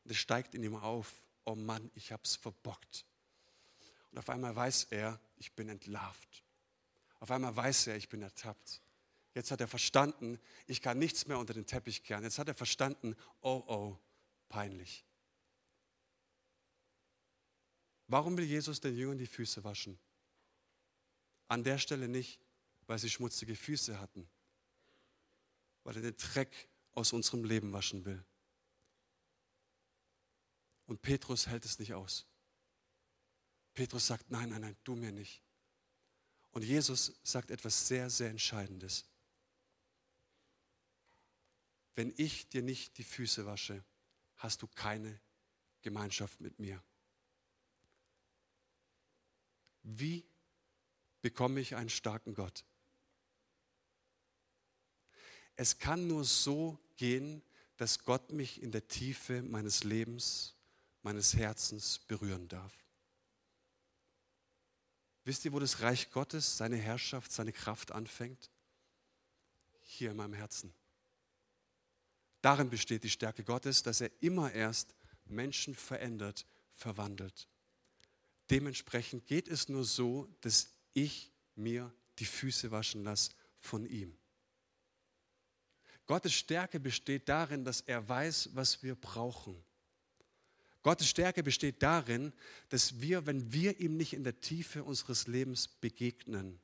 Und 0.03 0.11
es 0.11 0.17
steigt 0.17 0.53
in 0.53 0.63
ihm 0.63 0.75
auf, 0.75 1.11
oh 1.43 1.55
Mann, 1.55 1.91
ich 1.95 2.11
habe 2.11 2.23
es 2.23 2.35
verbockt. 2.35 3.05
Und 4.11 4.19
auf 4.19 4.29
einmal 4.29 4.55
weiß 4.55 4.85
er, 4.91 5.19
ich 5.37 5.53
bin 5.53 5.69
entlarvt. 5.69 6.43
Auf 7.19 7.31
einmal 7.31 7.55
weiß 7.55 7.87
er, 7.87 7.95
ich 7.95 8.09
bin 8.09 8.21
ertappt. 8.21 8.81
Jetzt 9.33 9.51
hat 9.51 9.59
er 9.59 9.67
verstanden, 9.67 10.39
ich 10.65 10.81
kann 10.81 10.97
nichts 10.97 11.27
mehr 11.27 11.37
unter 11.37 11.53
den 11.53 11.65
Teppich 11.65 12.03
kehren. 12.03 12.23
Jetzt 12.23 12.39
hat 12.39 12.47
er 12.47 12.55
verstanden, 12.55 13.15
oh 13.41 13.63
oh, 13.67 13.97
peinlich. 14.47 15.05
Warum 18.07 18.37
will 18.37 18.45
Jesus 18.45 18.79
den 18.79 18.95
Jüngern 18.95 19.17
die 19.17 19.27
Füße 19.27 19.63
waschen? 19.63 19.99
An 21.47 21.63
der 21.63 21.77
Stelle 21.77 22.07
nicht, 22.07 22.39
weil 22.87 22.99
sie 22.99 23.09
schmutzige 23.09 23.55
Füße 23.55 23.99
hatten, 23.99 24.29
weil 25.83 25.95
er 25.97 26.01
den 26.01 26.17
Dreck 26.17 26.69
aus 26.93 27.13
unserem 27.13 27.43
Leben 27.43 27.73
waschen 27.73 28.05
will. 28.05 28.23
Und 30.85 31.01
Petrus 31.01 31.47
hält 31.47 31.65
es 31.65 31.79
nicht 31.79 31.93
aus. 31.93 32.25
Petrus 33.75 34.07
sagt, 34.07 34.31
nein, 34.31 34.49
nein, 34.49 34.61
nein, 34.61 34.75
du 34.83 34.95
mir 34.95 35.11
nicht. 35.11 35.43
Und 36.51 36.63
Jesus 36.63 37.13
sagt 37.23 37.51
etwas 37.51 37.87
sehr, 37.87 38.09
sehr 38.09 38.29
Entscheidendes 38.29 39.05
wenn 41.95 42.13
ich 42.17 42.49
dir 42.49 42.61
nicht 42.61 42.97
die 42.97 43.03
Füße 43.03 43.45
wasche, 43.45 43.83
hast 44.35 44.61
du 44.61 44.67
keine 44.67 45.19
Gemeinschaft 45.81 46.41
mit 46.41 46.59
mir. 46.59 46.83
Wie 49.83 50.25
bekomme 51.21 51.61
ich 51.61 51.75
einen 51.75 51.89
starken 51.89 52.35
Gott? 52.35 52.65
es 55.57 55.79
kann 55.79 56.07
nur 56.07 56.25
so 56.25 56.77
gehen, 56.97 57.41
dass 57.77 58.03
Gott 58.03 58.33
mich 58.33 58.61
in 58.61 58.71
der 58.71 58.89
Tiefe 58.89 59.41
meines 59.41 59.85
Lebens, 59.85 60.53
meines 61.01 61.33
Herzens 61.33 61.99
berühren 61.99 62.49
darf. 62.49 62.84
Wisst 65.25 65.43
ihr, 65.43 65.53
wo 65.53 65.59
das 65.59 65.81
Reich 65.81 66.11
Gottes, 66.11 66.55
seine 66.55 66.77
Herrschaft, 66.77 67.31
seine 67.31 67.51
Kraft 67.51 67.91
anfängt? 67.91 68.51
Hier 69.81 70.11
in 70.11 70.17
meinem 70.17 70.33
Herzen. 70.33 70.73
Darin 72.41 72.69
besteht 72.69 73.03
die 73.03 73.09
Stärke 73.09 73.43
Gottes, 73.43 73.81
dass 73.81 74.01
er 74.01 74.11
immer 74.21 74.51
erst 74.51 74.93
Menschen 75.25 75.73
verändert, 75.73 76.45
verwandelt. 76.73 77.47
Dementsprechend 78.51 79.25
geht 79.25 79.47
es 79.47 79.67
nur 79.67 79.83
so, 79.83 80.27
dass 80.41 80.69
ich 80.93 81.31
mir 81.55 81.91
die 82.19 82.25
Füße 82.25 82.69
waschen 82.69 83.03
lasse 83.03 83.31
von 83.57 83.87
ihm. 83.87 84.15
Gottes 86.05 86.33
Stärke 86.33 86.79
besteht 86.79 87.27
darin, 87.27 87.65
dass 87.65 87.81
er 87.81 88.07
weiß, 88.07 88.49
was 88.53 88.83
wir 88.83 88.93
brauchen. 88.93 89.63
Gottes 90.85 91.09
Stärke 91.09 91.41
besteht 91.41 91.81
darin, 91.81 92.31
dass 92.69 93.01
wir, 93.01 93.25
wenn 93.25 93.51
wir 93.51 93.79
ihm 93.79 93.97
nicht 93.97 94.13
in 94.13 94.23
der 94.23 94.39
Tiefe 94.39 94.83
unseres 94.83 95.25
Lebens 95.25 95.67
begegnen, 95.67 96.59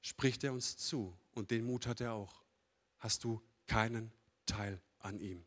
spricht 0.00 0.42
er 0.42 0.54
uns 0.54 0.78
zu. 0.78 1.14
Und 1.34 1.50
den 1.50 1.66
Mut 1.66 1.86
hat 1.86 2.00
er 2.00 2.14
auch. 2.14 2.42
Hast 2.98 3.24
du 3.24 3.42
keinen 3.66 4.10
Teil 4.46 4.80
an 5.00 5.20
ihm. 5.20 5.44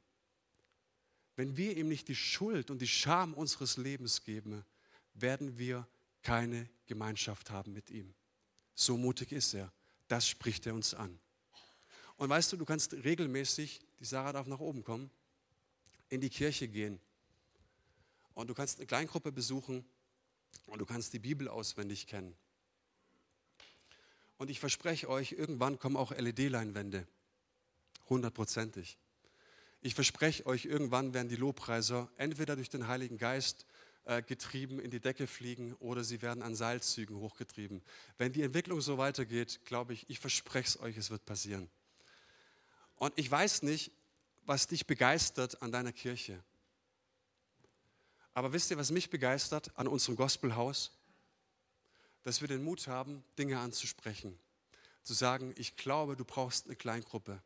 Wenn 1.35 1.57
wir 1.57 1.75
ihm 1.77 1.87
nicht 1.87 2.09
die 2.09 2.15
Schuld 2.15 2.69
und 2.69 2.79
die 2.79 2.87
Scham 2.87 3.33
unseres 3.33 3.77
Lebens 3.77 4.23
geben, 4.23 4.63
werden 5.15 5.57
wir 5.57 5.87
keine 6.21 6.69
Gemeinschaft 6.85 7.49
haben 7.49 7.73
mit 7.73 7.89
ihm. 7.89 8.13
So 8.75 8.97
mutig 8.97 9.31
ist 9.31 9.55
er. 9.55 9.73
Das 10.09 10.27
spricht 10.27 10.67
er 10.67 10.75
uns 10.75 10.93
an. 10.93 11.19
Und 12.17 12.29
weißt 12.29 12.53
du, 12.53 12.57
du 12.57 12.65
kannst 12.65 12.93
regelmäßig, 12.93 13.81
die 13.99 14.05
Sarah 14.05 14.31
darf 14.31 14.45
nach 14.45 14.59
oben 14.59 14.83
kommen, 14.83 15.09
in 16.09 16.21
die 16.21 16.29
Kirche 16.29 16.67
gehen. 16.67 16.99
Und 18.33 18.47
du 18.47 18.53
kannst 18.53 18.77
eine 18.77 18.87
Kleingruppe 18.87 19.31
besuchen 19.31 19.85
und 20.67 20.79
du 20.79 20.85
kannst 20.85 21.13
die 21.13 21.19
Bibel 21.19 21.47
auswendig 21.47 22.07
kennen. 22.07 22.35
Und 24.37 24.49
ich 24.49 24.59
verspreche 24.59 25.09
euch, 25.09 25.33
irgendwann 25.33 25.79
kommen 25.79 25.97
auch 25.97 26.11
LED-Leinwände. 26.11 27.05
Hundertprozentig. 28.07 28.97
Ich 29.81 29.95
verspreche 29.95 30.45
euch, 30.45 30.65
irgendwann 30.65 31.13
werden 31.13 31.29
die 31.29 31.35
Lobpreiser 31.35 32.09
entweder 32.17 32.55
durch 32.55 32.69
den 32.69 32.87
Heiligen 32.87 33.17
Geist 33.17 33.65
äh, 34.05 34.21
getrieben 34.21 34.79
in 34.79 34.91
die 34.91 34.99
Decke 34.99 35.27
fliegen 35.27 35.73
oder 35.75 36.03
sie 36.03 36.21
werden 36.21 36.41
an 36.41 36.55
Seilzügen 36.55 37.17
hochgetrieben. 37.17 37.81
Wenn 38.17 38.31
die 38.31 38.41
Entwicklung 38.41 38.81
so 38.81 38.97
weitergeht, 38.97 39.59
glaube 39.65 39.93
ich, 39.93 40.09
ich 40.09 40.19
verspreche 40.19 40.67
es 40.67 40.79
euch, 40.79 40.97
es 40.97 41.09
wird 41.11 41.25
passieren. 41.25 41.69
Und 42.95 43.13
ich 43.17 43.29
weiß 43.29 43.63
nicht, 43.63 43.91
was 44.49 44.65
dich 44.65 44.87
begeistert 44.87 45.61
an 45.61 45.71
deiner 45.71 45.91
Kirche. 45.91 46.43
Aber 48.33 48.51
wisst 48.51 48.71
ihr, 48.71 48.77
was 48.77 48.89
mich 48.89 49.11
begeistert 49.11 49.69
an 49.77 49.87
unserem 49.87 50.15
Gospelhaus? 50.15 50.89
Dass 52.23 52.41
wir 52.41 52.47
den 52.47 52.63
Mut 52.63 52.87
haben, 52.87 53.23
Dinge 53.37 53.59
anzusprechen. 53.59 54.39
Zu 55.03 55.13
sagen, 55.13 55.53
ich 55.55 55.75
glaube, 55.75 56.15
du 56.15 56.25
brauchst 56.25 56.65
eine 56.65 56.75
Kleingruppe. 56.75 57.43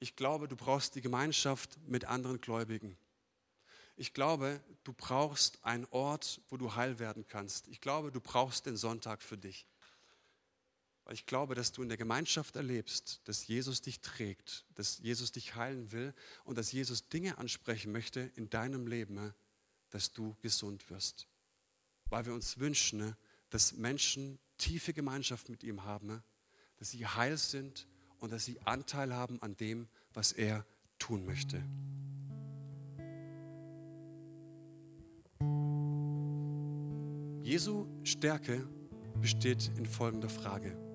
Ich 0.00 0.16
glaube, 0.16 0.48
du 0.48 0.56
brauchst 0.56 0.96
die 0.96 1.02
Gemeinschaft 1.02 1.78
mit 1.86 2.04
anderen 2.04 2.40
Gläubigen. 2.40 2.98
Ich 3.96 4.12
glaube, 4.12 4.60
du 4.82 4.92
brauchst 4.92 5.64
einen 5.64 5.86
Ort, 5.92 6.40
wo 6.48 6.56
du 6.56 6.74
heil 6.74 6.98
werden 6.98 7.28
kannst. 7.28 7.68
Ich 7.68 7.80
glaube, 7.80 8.10
du 8.10 8.20
brauchst 8.20 8.66
den 8.66 8.76
Sonntag 8.76 9.22
für 9.22 9.38
dich. 9.38 9.66
Ich 11.12 11.26
glaube, 11.26 11.56
dass 11.56 11.72
du 11.72 11.82
in 11.82 11.88
der 11.88 11.98
Gemeinschaft 11.98 12.54
erlebst, 12.54 13.20
dass 13.24 13.46
Jesus 13.46 13.80
dich 13.80 14.00
trägt, 14.00 14.64
dass 14.76 14.98
Jesus 14.98 15.32
dich 15.32 15.56
heilen 15.56 15.90
will 15.90 16.14
und 16.44 16.56
dass 16.56 16.70
Jesus 16.70 17.08
Dinge 17.08 17.38
ansprechen 17.38 17.90
möchte 17.90 18.20
in 18.36 18.48
deinem 18.48 18.86
Leben, 18.86 19.34
dass 19.90 20.12
du 20.12 20.36
gesund 20.40 20.88
wirst. 20.88 21.26
Weil 22.10 22.26
wir 22.26 22.32
uns 22.32 22.58
wünschen, 22.58 23.16
dass 23.50 23.72
Menschen 23.72 24.38
tiefe 24.56 24.92
Gemeinschaft 24.92 25.48
mit 25.48 25.64
ihm 25.64 25.84
haben, 25.84 26.22
dass 26.78 26.90
sie 26.92 27.04
heil 27.04 27.36
sind 27.36 27.88
und 28.18 28.30
dass 28.30 28.44
sie 28.44 28.60
Anteil 28.62 29.12
haben 29.12 29.42
an 29.42 29.56
dem, 29.56 29.88
was 30.14 30.30
er 30.30 30.64
tun 31.00 31.26
möchte. 31.26 31.60
Jesu 37.42 37.88
Stärke 38.04 38.64
besteht 39.20 39.72
in 39.76 39.86
folgender 39.86 40.28
Frage. 40.28 40.89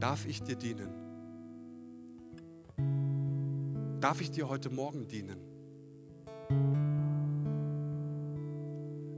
Darf 0.00 0.26
ich 0.26 0.42
dir 0.42 0.56
dienen? 0.56 0.90
Darf 4.00 4.20
ich 4.20 4.30
dir 4.30 4.48
heute 4.48 4.70
Morgen 4.70 5.08
dienen? 5.08 5.40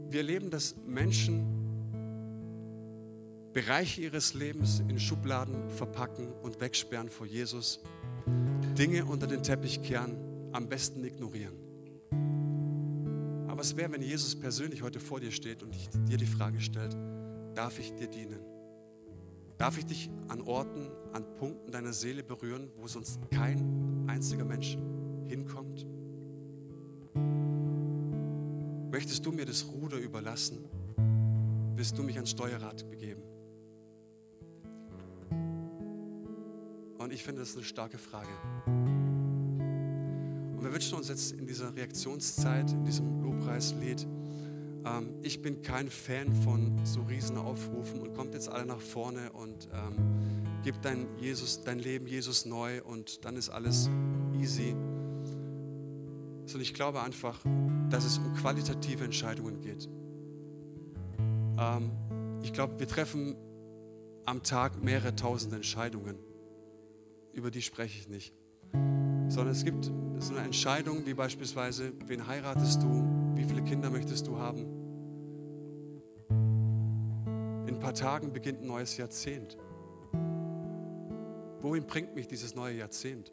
Wir 0.09 0.21
erleben, 0.21 0.51
dass 0.51 0.75
Menschen 0.87 1.61
Bereiche 3.53 4.01
ihres 4.01 4.35
Lebens 4.35 4.81
in 4.89 4.99
Schubladen 4.99 5.71
verpacken 5.71 6.33
und 6.43 6.61
wegsperren 6.61 7.09
vor 7.09 7.27
Jesus, 7.27 7.81
Dinge 8.79 9.05
unter 9.05 9.27
den 9.27 9.43
Teppich 9.43 9.83
kehren, 9.83 10.17
am 10.53 10.69
besten 10.69 11.05
ignorieren. 11.05 11.57
Aber 13.49 13.59
was 13.59 13.77
wäre, 13.77 13.93
wenn 13.93 14.03
Jesus 14.03 14.39
persönlich 14.39 14.83
heute 14.83 15.01
vor 15.01 15.21
dir 15.21 15.33
steht 15.33 15.63
und 15.63 15.75
dir 16.09 16.17
die 16.17 16.27
Frage 16.27 16.61
stellt, 16.61 16.97
darf 17.55 17.79
ich 17.81 17.93
dir 17.95 18.07
dienen? 18.07 18.50
Darf 19.61 19.77
ich 19.77 19.85
dich 19.85 20.11
an 20.29 20.41
Orten, 20.41 20.89
an 21.13 21.37
Punkten 21.37 21.71
deiner 21.71 21.93
Seele 21.93 22.23
berühren, 22.23 22.71
wo 22.79 22.89
sonst 22.89 23.21
kein 23.31 24.07
einziger 24.07 24.47
Mensch 24.47 24.79
hinkommt? 25.29 25.87
Möchtest 28.91 29.27
du 29.27 29.33
mir 29.33 29.45
das 29.45 29.67
Ruder 29.67 29.99
überlassen? 29.99 30.65
Willst 31.77 31.99
du 31.99 32.03
mich 32.03 32.17
ans 32.17 32.31
Steuerrad 32.31 32.89
begeben? 32.89 33.21
Und 36.97 37.13
ich 37.13 37.23
finde, 37.23 37.43
das 37.43 37.51
ist 37.51 37.57
eine 37.57 37.67
starke 37.67 37.99
Frage. 37.99 38.31
Und 40.57 40.65
wir 40.65 40.73
wünschen 40.73 40.97
uns 40.97 41.09
jetzt 41.09 41.33
in 41.33 41.47
dieser 41.47 41.77
Reaktionszeit, 41.77 42.73
in 42.73 42.85
diesem 42.87 43.23
Lobpreislied, 43.23 44.07
ähm, 44.85 45.15
ich 45.23 45.43
bin 45.43 45.63
kein 45.63 45.91
Fan 45.91 46.33
von 46.43 46.85
so 46.85 47.03
riesen 47.03 47.37
Aufrufen 47.37 48.01
und 48.01 48.15
kommt 48.15 48.35
jetzt 48.35 48.49
alle 48.49 48.67
nach 48.67 48.81
vorne 48.81 49.33
und 49.33 49.69
ähm, 49.73 49.95
gib 50.63 50.81
dein, 50.83 51.07
Jesus, 51.19 51.63
dein 51.63 51.79
Leben 51.79 52.07
Jesus 52.07 52.47
neu 52.47 52.83
und 52.83 53.25
dann 53.25 53.37
ist 53.37 53.51
alles 53.51 53.91
easy. 54.39 54.75
Sondern 56.47 56.63
ich 56.63 56.75
glaube 56.75 57.03
einfach, 57.03 57.39
dass 57.91 58.05
es 58.05 58.19
um 58.19 58.35
qualitative 58.35 59.05
Entscheidungen 59.05 59.61
geht. 59.61 59.89
Ähm, 61.59 61.91
ich 62.43 62.53
glaube, 62.53 62.79
wir 62.79 62.89
treffen 62.89 63.37
am 64.25 64.43
Tag 64.43 64.83
mehrere 64.83 65.15
tausend 65.15 65.53
Entscheidungen. 65.53 66.17
Über 67.33 67.51
die 67.51 67.63
spreche 67.63 67.99
ich 67.99 68.09
nicht. 68.09 68.35
Sondern 69.29 69.49
es 69.49 69.65
gibt 69.65 69.91
so 70.23 70.35
eine 70.35 70.45
Entscheidung, 70.45 71.07
wie 71.07 71.15
beispielsweise, 71.15 71.93
wen 72.07 72.27
heiratest 72.27 72.83
du, 72.83 73.05
wie 73.35 73.45
viele 73.45 73.63
Kinder 73.63 73.91
möchtest 73.91 74.27
du 74.27 74.39
haben? 74.39 74.67
In 77.67 77.75
ein 77.75 77.81
paar 77.81 77.95
Tagen 77.95 78.33
beginnt 78.33 78.61
ein 78.61 78.67
neues 78.67 78.97
Jahrzehnt. 78.97 79.57
Wohin 81.63 81.87
bringt 81.87 82.15
mich 82.15 82.27
dieses 82.27 82.55
neue 82.55 82.77
Jahrzehnt? 82.77 83.33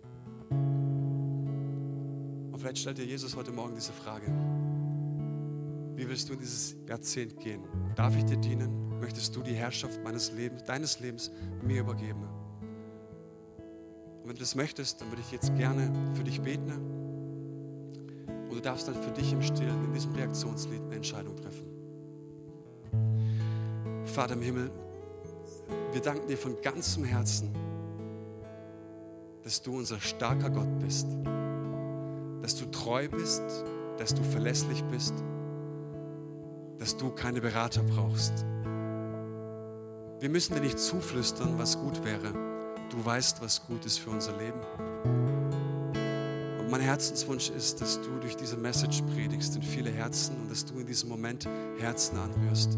Und 2.51 2.57
vielleicht 2.57 2.77
stellt 2.79 2.97
dir 2.97 3.05
Jesus 3.05 3.35
heute 3.35 3.51
Morgen 3.51 3.75
diese 3.75 3.93
Frage. 3.93 4.27
Wie 5.95 6.07
willst 6.07 6.29
du 6.29 6.33
in 6.33 6.39
dieses 6.39 6.75
Jahrzehnt 6.87 7.39
gehen? 7.39 7.63
Darf 7.95 8.15
ich 8.15 8.25
dir 8.25 8.37
dienen? 8.37 8.99
Möchtest 8.99 9.35
du 9.35 9.41
die 9.41 9.55
Herrschaft 9.55 10.03
meines 10.03 10.31
Lebens, 10.31 10.63
deines 10.63 10.99
Lebens 10.99 11.31
mir 11.63 11.81
übergeben? 11.81 12.36
Und 14.27 14.31
wenn 14.31 14.35
du 14.35 14.41
das 14.41 14.55
möchtest, 14.55 14.99
dann 14.99 15.09
würde 15.09 15.21
ich 15.21 15.31
jetzt 15.31 15.55
gerne 15.55 15.89
für 16.13 16.25
dich 16.25 16.41
beten 16.41 16.67
du 18.57 18.63
darfst 18.63 18.87
dann 18.87 18.95
für 18.95 19.11
dich 19.11 19.31
im 19.31 19.41
Stillen 19.43 19.85
in 19.85 19.93
diesem 19.93 20.13
Reaktionslied 20.15 20.81
eine 20.81 20.95
Entscheidung 20.95 21.35
treffen. 21.35 21.67
Vater 24.05 24.33
im 24.33 24.41
Himmel, 24.41 24.71
wir 25.91 26.01
danken 26.01 26.27
dir 26.27 26.37
von 26.37 26.59
ganzem 26.63 27.03
Herzen, 27.03 27.53
dass 29.43 29.61
du 29.61 29.77
unser 29.77 29.99
starker 29.99 30.49
Gott 30.49 30.79
bist, 30.79 31.05
dass 32.41 32.55
du 32.55 32.65
treu 32.71 33.07
bist, 33.07 33.43
dass 33.99 34.15
du 34.15 34.23
verlässlich 34.23 34.83
bist, 34.85 35.13
dass 36.79 36.97
du 36.97 37.11
keine 37.11 37.41
Berater 37.41 37.83
brauchst. 37.83 38.43
Wir 40.19 40.29
müssen 40.29 40.55
dir 40.55 40.61
nicht 40.61 40.79
zuflüstern, 40.79 41.59
was 41.59 41.79
gut 41.79 42.03
wäre. 42.03 42.46
Du 42.89 43.03
weißt, 43.03 43.41
was 43.41 43.65
gut 43.65 43.85
ist 43.85 43.99
für 43.99 44.09
unser 44.09 44.37
Leben. 44.37 44.59
Und 46.59 46.71
mein 46.71 46.81
Herzenswunsch 46.81 47.49
ist, 47.49 47.81
dass 47.81 48.01
du 48.01 48.19
durch 48.19 48.35
diese 48.35 48.57
Message 48.57 49.01
predigst 49.13 49.55
in 49.55 49.61
viele 49.61 49.89
Herzen 49.89 50.35
und 50.37 50.51
dass 50.51 50.65
du 50.65 50.79
in 50.79 50.85
diesem 50.85 51.09
Moment 51.09 51.47
Herzen 51.79 52.17
anrührst. 52.17 52.77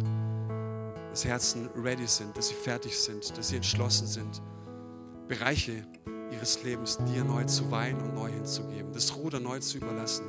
Dass 1.09 1.25
Herzen 1.25 1.69
ready 1.75 2.07
sind, 2.07 2.35
dass 2.37 2.49
sie 2.49 2.55
fertig 2.55 2.97
sind, 2.97 3.37
dass 3.37 3.49
sie 3.49 3.55
entschlossen 3.55 4.07
sind, 4.07 4.41
Bereiche 5.29 5.85
ihres 6.31 6.63
Lebens 6.63 6.97
dir 7.13 7.23
neu 7.23 7.43
zu 7.43 7.69
weihen 7.69 8.01
und 8.01 8.15
neu 8.15 8.29
hinzugeben, 8.29 8.91
das 8.93 9.15
Ruder 9.15 9.39
neu 9.39 9.59
zu 9.59 9.77
überlassen. 9.77 10.25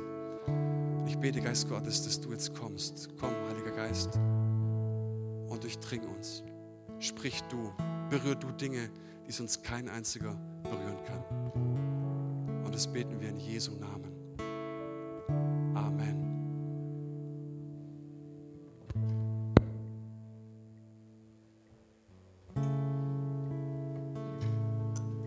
Ich 1.07 1.17
bete, 1.17 1.41
Geist 1.41 1.67
Gottes, 1.67 2.03
dass 2.03 2.21
du 2.21 2.31
jetzt 2.31 2.53
kommst. 2.53 3.09
Komm, 3.19 3.33
Heiliger 3.49 3.71
Geist, 3.71 4.15
und 5.47 5.63
durchdring 5.63 6.03
uns. 6.03 6.43
Sprich 6.99 7.41
du, 7.49 7.73
berühr 8.11 8.35
du 8.35 8.51
Dinge, 8.51 8.91
die 9.31 9.37
sonst 9.37 9.63
kein 9.63 9.87
einziger 9.87 10.35
berühren 10.61 10.97
kann. 11.05 12.65
Und 12.65 12.75
das 12.75 12.91
beten 12.91 13.21
wir 13.21 13.29
in 13.29 13.39
Jesu 13.39 13.71
Namen. 13.77 14.00